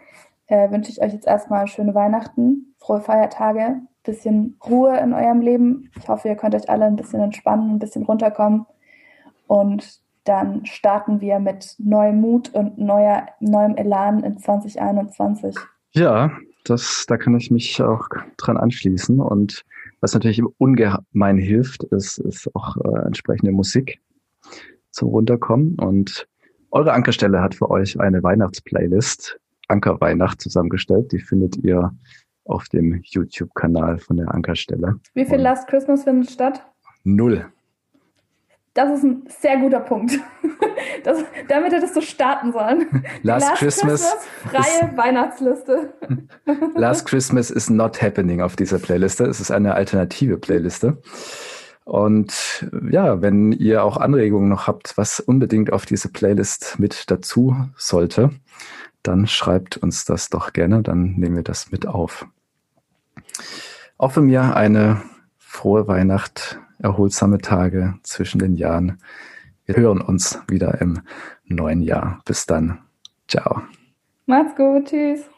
äh, 0.47 0.71
wünsche 0.71 0.91
ich 0.91 1.03
euch 1.03 1.13
jetzt 1.13 1.27
erstmal 1.27 1.67
schöne 1.67 1.95
Weihnachten, 1.95 2.75
frohe 2.79 3.01
Feiertage, 3.01 3.81
bisschen 4.05 4.59
Ruhe 4.65 4.97
in 4.99 5.13
eurem 5.13 5.41
Leben. 5.41 5.91
Ich 5.99 6.09
hoffe, 6.09 6.29
ihr 6.29 6.37
könnt 6.37 6.55
euch 6.55 6.71
alle 6.71 6.87
ein 6.87 6.97
bisschen 6.97 7.21
entspannen, 7.21 7.73
ein 7.73 7.79
bisschen 7.79 8.05
runterkommen. 8.05 8.67
Und 9.47 10.01
dann 10.25 10.65
starten 10.65 11.21
wir 11.21 11.39
mit 11.39 11.75
neuem 11.79 12.21
Mut 12.21 12.53
und 12.55 12.79
neuer, 12.79 13.27
neuem 13.41 13.77
Elan 13.77 14.23
in 14.23 14.39
2021. 14.39 15.55
Ja, 15.93 16.31
das, 16.71 17.07
da 17.07 17.17
kann 17.17 17.37
ich 17.37 17.51
mich 17.51 17.81
auch 17.83 18.09
dran 18.37 18.57
anschließen. 18.57 19.21
Und 19.21 19.65
was 20.01 20.15
natürlich 20.15 20.43
ungemein 20.59 21.39
hilft, 21.39 21.85
ist, 21.85 22.19
ist 22.19 22.55
auch 22.55 22.77
äh, 22.77 23.07
entsprechende 23.07 23.53
Musik 23.53 24.01
zum 24.91 25.09
Runterkommen. 25.09 25.77
Und 25.79 26.27
eure 26.71 26.93
Ankerstelle 26.93 27.41
hat 27.41 27.55
für 27.55 27.71
euch 27.71 27.99
eine 28.01 28.23
Weihnachtsplaylist, 28.23 29.39
Ankerweihnacht, 29.69 30.41
zusammengestellt. 30.41 31.13
Die 31.13 31.21
findet 31.21 31.57
ihr 31.57 31.93
auf 32.45 32.69
dem 32.69 33.01
YouTube-Kanal 33.03 33.99
von 33.99 34.19
der 34.19 34.33
Ankerstelle. 34.33 35.01
Wie 35.15 35.25
viel 35.25 35.37
Und 35.37 35.43
Last 35.43 35.69
Christmas 35.69 36.05
findet 36.05 36.31
statt? 36.31 36.65
Null. 37.05 37.47
Das 38.77 38.91
ist 38.91 39.05
ein 39.05 39.23
sehr 39.41 39.59
guter 39.59 39.81
Punkt. 39.81 40.13
Das, 41.05 41.25
damit 41.49 41.73
hättest 41.73 41.95
du 41.95 42.01
starten 42.01 42.53
sollen. 42.53 42.87
Last, 43.23 43.49
Last 43.49 43.59
Christmas, 43.59 44.03
Christmas 44.03 44.67
freie 44.67 44.91
ist, 44.91 44.97
Weihnachtsliste. 44.97 45.95
Last 46.75 47.07
Christmas 47.07 47.51
is 47.51 47.71
not 47.71 48.03
happening 48.03 48.41
auf 48.41 48.57
dieser 48.57 48.79
Playliste. 48.79 49.25
Es 49.25 49.41
ist 49.41 49.53
eine 49.53 49.75
alternative 49.75 50.37
Playliste. 50.39 50.99
Und 51.85 52.69
ja, 52.91 53.23
wenn 53.23 53.53
ihr 53.53 53.85
auch 53.85 53.97
Anregungen 53.97 54.49
noch 54.49 54.67
habt, 54.67 54.97
was 54.99 55.21
unbedingt 55.21 55.73
auf 55.73 55.87
diese 55.87 56.09
Playlist 56.09 56.79
mit 56.79 57.11
dazu 57.11 57.55
sollte, 57.77 58.31
dann 59.05 59.29
schreibt 59.29 59.77
uns 59.77 60.05
das 60.05 60.29
doch 60.29 60.53
gerne, 60.53 60.83
dann 60.83 61.15
nehmen 61.17 61.37
wir 61.37 61.45
das 61.45 61.71
mit 61.71 61.87
auf. 61.87 62.27
Auch 63.97 64.13
von 64.13 64.27
mir 64.27 64.57
eine 64.57 65.03
frohe 65.39 65.87
Weihnacht 65.87 66.59
erholsame 66.79 67.39
Tage 67.39 67.95
zwischen 68.03 68.39
den 68.39 68.55
Jahren. 68.55 68.99
Wir 69.65 69.77
hören 69.77 70.01
uns 70.01 70.41
wieder 70.49 70.81
im 70.81 71.01
neuen 71.45 71.83
Jahr. 71.83 72.21
Bis 72.25 72.47
dann. 72.47 72.79
Ciao. 73.29 73.63
Macht's 74.27 74.57
gut. 74.57 74.87
Tschüss. 74.87 75.29